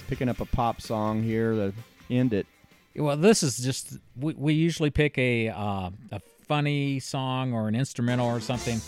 picking 0.07 0.29
up 0.29 0.39
a 0.39 0.45
pop 0.45 0.81
song 0.81 1.21
here 1.23 1.53
to 1.53 1.73
end 2.09 2.33
it. 2.33 2.47
Well, 2.95 3.17
this 3.17 3.43
is 3.43 3.57
just 3.57 3.97
we, 4.17 4.33
we 4.33 4.53
usually 4.53 4.89
pick 4.89 5.17
a 5.17 5.49
uh, 5.49 5.89
a 6.11 6.21
funny 6.47 6.99
song 6.99 7.53
or 7.53 7.67
an 7.67 7.75
instrumental 7.75 8.27
or 8.27 8.39
something. 8.39 8.79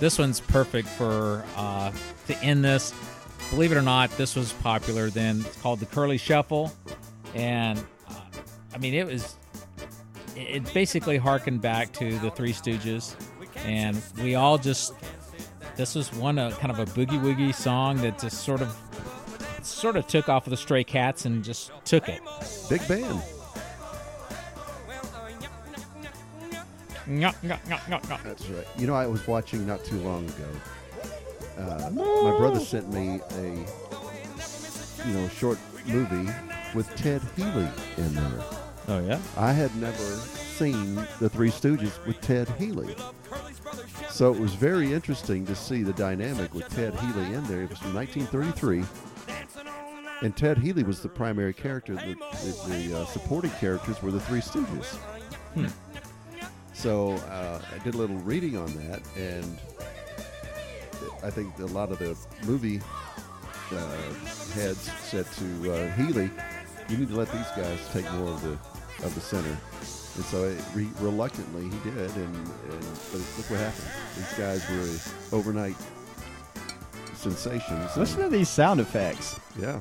This 0.00 0.18
one's 0.18 0.40
perfect 0.40 0.88
for 0.88 1.44
uh, 1.56 1.92
to 2.26 2.38
end 2.42 2.64
this. 2.64 2.94
Believe 3.50 3.72
it 3.72 3.76
or 3.76 3.82
not, 3.82 4.10
this 4.16 4.36
was 4.36 4.52
popular 4.54 5.10
then. 5.10 5.40
It's 5.40 5.56
called 5.60 5.80
the 5.80 5.86
Curly 5.86 6.18
Shuffle, 6.18 6.72
and 7.34 7.78
uh, 8.08 8.14
I 8.74 8.78
mean 8.78 8.94
it 8.94 9.06
was 9.06 9.34
it 10.36 10.72
basically 10.72 11.16
harkened 11.16 11.60
back 11.60 11.92
to 11.94 12.18
the 12.18 12.30
Three 12.30 12.52
Stooges, 12.52 13.14
and 13.64 14.00
we 14.22 14.34
all 14.34 14.58
just 14.58 14.94
this 15.76 15.94
was 15.94 16.12
one 16.14 16.38
uh, 16.38 16.50
kind 16.52 16.70
of 16.70 16.78
a 16.78 16.84
boogie 16.92 17.20
woogie 17.20 17.54
song 17.54 17.96
that 17.98 18.18
just 18.18 18.44
sort 18.44 18.60
of 18.60 18.76
sort 19.62 19.96
of 19.96 20.06
took 20.06 20.28
off 20.28 20.46
of 20.46 20.50
the 20.50 20.56
Stray 20.56 20.84
Cats 20.84 21.24
and 21.24 21.44
just 21.44 21.72
took 21.84 22.08
it. 22.08 22.20
Big 22.68 22.86
band. 22.86 23.22
Nyah, 27.06 27.34
nyah, 27.42 27.58
nyah, 27.66 27.80
nyah, 27.88 28.00
nyah. 28.02 28.22
That's 28.22 28.46
right. 28.48 28.66
You 28.78 28.86
know, 28.86 28.94
I 28.94 29.06
was 29.06 29.26
watching 29.26 29.66
not 29.66 29.84
too 29.84 29.98
long 30.00 30.26
ago. 30.28 30.48
Uh, 31.58 31.90
my 31.90 32.36
brother 32.38 32.60
sent 32.60 32.92
me 32.92 33.20
a, 33.30 33.46
you 35.06 35.14
know, 35.14 35.28
short 35.28 35.58
movie 35.86 36.30
with 36.74 36.94
Ted 36.96 37.20
Healy 37.36 37.68
in 37.96 38.14
there. 38.14 38.44
Oh 38.88 39.00
yeah. 39.00 39.20
I 39.36 39.52
had 39.52 39.74
never 39.76 40.02
seen 40.02 40.94
the 41.20 41.28
Three 41.28 41.50
Stooges 41.50 42.04
with 42.06 42.20
Ted 42.20 42.48
Healy. 42.58 42.94
So 44.10 44.32
it 44.34 44.40
was 44.40 44.54
very 44.54 44.92
interesting 44.92 45.46
to 45.46 45.54
see 45.54 45.82
the 45.82 45.92
dynamic 45.92 46.52
with 46.54 46.68
Ted 46.74 46.94
Healy 46.94 47.34
in 47.34 47.44
there. 47.44 47.62
It 47.62 47.70
was 47.70 47.78
from 47.78 47.94
1933. 47.94 48.84
and 50.22 50.36
Ted 50.36 50.58
Healy 50.58 50.82
was 50.82 51.00
the 51.00 51.08
primary 51.08 51.54
character. 51.54 51.94
The, 51.94 52.14
the, 52.14 52.68
the 52.90 52.98
uh, 53.00 53.04
supporting 53.06 53.52
characters 53.52 54.02
were 54.02 54.10
the 54.10 54.20
Three 54.20 54.40
Stooges. 54.40 54.96
Hmm. 55.54 55.66
So 56.74 57.12
uh, 57.12 57.60
I 57.74 57.78
did 57.84 57.94
a 57.94 57.98
little 57.98 58.16
reading 58.18 58.56
on 58.56 58.66
that, 58.88 59.02
and 59.16 59.58
I 61.22 61.30
think 61.30 61.58
a 61.58 61.66
lot 61.66 61.90
of 61.92 61.98
the 61.98 62.16
movie 62.46 62.80
uh, 63.72 63.96
heads 64.54 64.90
said 65.00 65.26
to 65.32 65.72
uh, 65.72 65.90
Healy, 65.92 66.30
"You 66.90 66.98
need 66.98 67.08
to 67.08 67.16
let 67.16 67.30
these 67.32 67.48
guys 67.56 67.78
take 67.92 68.10
more 68.12 68.28
of 68.28 68.42
the 68.42 68.58
of 69.06 69.14
the 69.14 69.20
center." 69.20 69.56
And 70.16 70.24
so 70.24 70.44
it, 70.44 70.60
re- 70.74 70.90
reluctantly 70.98 71.62
he 71.62 71.90
did, 71.90 71.96
and, 72.16 72.34
and 72.36 72.82
but 73.12 73.20
look 73.38 73.48
what 73.50 73.60
happened. 73.60 73.88
These 74.16 74.34
guys 74.36 74.68
were 74.70 75.36
overnight 75.38 75.76
sensations. 77.14 77.96
Listen 77.96 78.22
to 78.22 78.28
these 78.28 78.48
sound 78.48 78.80
effects. 78.80 79.38
yeah. 79.58 79.80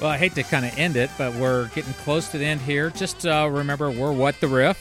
Well, 0.00 0.08
I 0.08 0.16
hate 0.16 0.34
to 0.36 0.42
kind 0.42 0.64
of 0.64 0.78
end 0.78 0.96
it, 0.96 1.10
but 1.18 1.34
we're 1.34 1.68
getting 1.68 1.92
close 1.92 2.28
to 2.28 2.38
the 2.38 2.44
end 2.44 2.62
here. 2.62 2.88
Just 2.88 3.26
uh, 3.26 3.48
remember, 3.50 3.90
we're 3.90 4.12
What 4.12 4.40
the 4.40 4.48
Riff. 4.48 4.80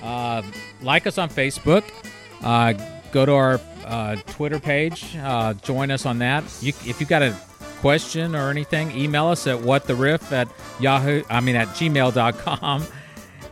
Uh, 0.00 0.42
like 0.82 1.06
us 1.06 1.18
on 1.18 1.30
Facebook. 1.30 1.82
Uh, 2.42 2.74
go 3.10 3.26
to 3.26 3.32
our 3.32 3.60
uh, 3.84 4.16
Twitter 4.26 4.60
page. 4.60 5.16
Uh, 5.16 5.54
join 5.54 5.90
us 5.90 6.06
on 6.06 6.18
that. 6.18 6.44
You, 6.60 6.72
if 6.86 7.00
you've 7.00 7.08
got 7.08 7.22
a 7.22 7.36
question 7.82 8.36
or 8.36 8.48
anything, 8.48 8.96
email 8.96 9.26
us 9.26 9.48
at 9.48 9.58
whattheriff 9.58 10.30
at 10.30 10.48
yahoo. 10.78 11.24
I 11.28 11.40
mean 11.40 11.56
at 11.56 11.66
gmail.com, 11.68 12.86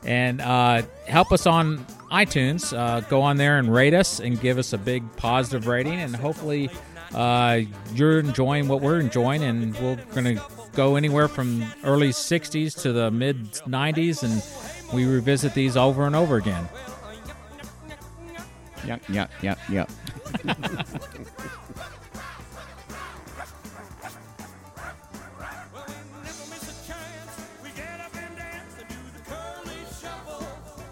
and 0.04 0.40
uh, 0.40 0.82
help 1.08 1.32
us 1.32 1.46
on 1.46 1.84
iTunes. 2.12 2.74
Uh, 2.74 3.00
go 3.00 3.22
on 3.22 3.38
there 3.38 3.58
and 3.58 3.74
rate 3.74 3.92
us 3.92 4.20
and 4.20 4.40
give 4.40 4.56
us 4.56 4.72
a 4.72 4.78
big 4.78 5.04
positive 5.16 5.66
rating, 5.66 6.00
and 6.00 6.14
hopefully 6.14 6.70
uh, 7.12 7.60
you're 7.92 8.20
enjoying 8.20 8.68
what 8.68 8.80
we're 8.80 9.00
enjoying, 9.00 9.42
and 9.42 9.76
we're 9.80 9.96
gonna 10.14 10.40
go 10.74 10.94
anywhere 10.94 11.26
from 11.26 11.64
early 11.82 12.10
60s 12.10 12.80
to 12.82 12.92
the 12.92 13.10
mid 13.10 13.50
90s, 13.66 14.22
and 14.22 14.94
we 14.94 15.06
revisit 15.06 15.54
these 15.54 15.76
over 15.76 16.06
and 16.06 16.14
over 16.14 16.36
again. 16.36 16.68
Yep, 18.86 19.02
yep, 19.08 19.30
yep, 19.42 19.58
yep. 19.68 19.90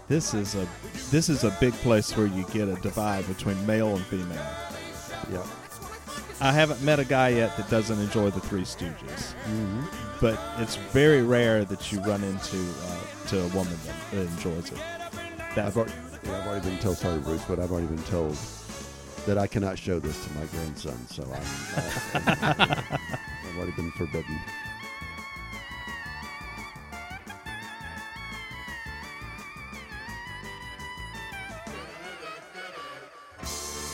This 0.09 0.33
is 0.33 0.55
a 0.55 0.67
this 1.11 1.29
is 1.29 1.43
a 1.43 1.55
big 1.59 1.73
place 1.73 2.17
where 2.17 2.25
you 2.25 2.43
get 2.51 2.67
a 2.67 2.73
divide 2.81 3.27
between 3.27 3.63
male 3.67 3.95
and 3.95 4.03
female. 4.05 4.45
Yeah. 5.31 5.45
I 6.41 6.51
haven't 6.51 6.81
met 6.81 6.99
a 6.99 7.05
guy 7.05 7.29
yet 7.29 7.55
that 7.57 7.69
doesn't 7.69 7.99
enjoy 7.99 8.31
the 8.31 8.39
Three 8.39 8.63
Stooges, 8.63 9.33
hmm 9.43 9.85
but 10.19 10.39
it's 10.57 10.75
very 10.75 11.21
rare 11.21 11.63
that 11.63 11.91
you 11.91 12.01
run 12.01 12.23
into 12.23 12.57
uh, 12.57 13.27
to 13.27 13.41
a 13.41 13.47
woman 13.49 13.77
that, 13.85 14.19
enjoys 14.19 14.69
it. 14.71 14.77
That 15.55 15.67
I've 15.67 15.77
already, 15.77 15.93
yeah, 16.23 16.41
I've 16.41 16.47
already 16.47 16.69
been 16.69 16.79
told, 16.79 16.97
sorry, 16.97 17.19
Bruce, 17.19 17.43
but 17.45 17.57
I've 17.57 17.71
already 17.71 17.87
been 17.87 18.03
told 18.03 18.37
that 19.25 19.37
I 19.37 19.47
cannot 19.47 19.79
show 19.79 19.99
this 19.99 20.21
to 20.25 20.33
my 20.33 20.45
grandson. 20.47 20.97
So 21.07 21.23
I'm, 21.23 22.27
uh, 22.27 22.81
I've 22.97 23.57
already 23.57 23.71
been 23.77 23.91
forbidden. 23.91 24.37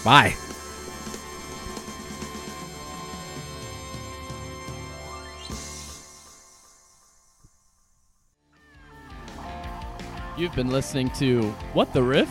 Bye. 0.05 0.35
You've 10.37 10.53
been 10.53 10.69
listening 10.69 11.09
to 11.11 11.41
What 11.73 11.91
the 11.91 12.03
Riff? 12.03 12.29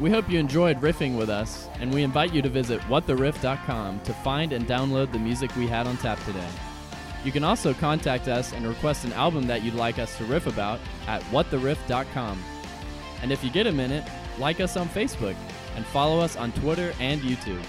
We 0.00 0.10
hope 0.10 0.28
you 0.28 0.40
enjoyed 0.40 0.80
riffing 0.80 1.16
with 1.16 1.30
us, 1.30 1.68
and 1.78 1.94
we 1.94 2.02
invite 2.02 2.34
you 2.34 2.42
to 2.42 2.48
visit 2.48 2.80
whattheriff.com 2.82 4.00
to 4.00 4.12
find 4.14 4.52
and 4.52 4.66
download 4.66 5.12
the 5.12 5.18
music 5.20 5.54
we 5.54 5.68
had 5.68 5.86
on 5.86 5.98
tap 5.98 6.18
today. 6.24 6.48
You 7.24 7.30
can 7.30 7.44
also 7.44 7.74
contact 7.74 8.26
us 8.26 8.52
and 8.52 8.66
request 8.66 9.04
an 9.04 9.12
album 9.12 9.46
that 9.46 9.62
you'd 9.62 9.74
like 9.74 10.00
us 10.00 10.16
to 10.18 10.24
riff 10.24 10.48
about 10.48 10.80
at 11.06 11.22
whattheriff.com. 11.24 12.42
And 13.22 13.30
if 13.30 13.44
you 13.44 13.50
get 13.50 13.68
a 13.68 13.72
minute, 13.72 14.04
like 14.38 14.60
us 14.60 14.76
on 14.76 14.88
Facebook 14.88 15.36
and 15.78 15.86
follow 15.86 16.18
us 16.18 16.34
on 16.34 16.50
Twitter 16.50 16.92
and 16.98 17.20
YouTube. 17.20 17.62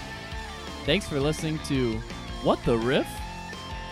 Thanks 0.84 1.08
for 1.08 1.20
listening 1.20 1.60
to 1.66 1.96
What 2.42 2.58
the 2.64 2.76
Riff? 2.76 3.06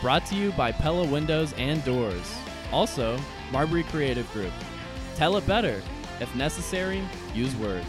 Brought 0.03 0.27
to 0.27 0.35
you 0.35 0.51
by 0.53 0.73
Pella 0.73 1.07
Windows 1.07 1.53
and 1.53 1.85
Doors. 1.85 2.35
Also, 2.73 3.17
Marbury 3.53 3.85
Creative 3.85 4.29
Group. 4.33 4.53
Tell 5.15 5.37
it 5.37 5.47
better. 5.47 5.81
If 6.19 6.35
necessary, 6.35 7.01
use 7.33 7.55
words. 7.55 7.87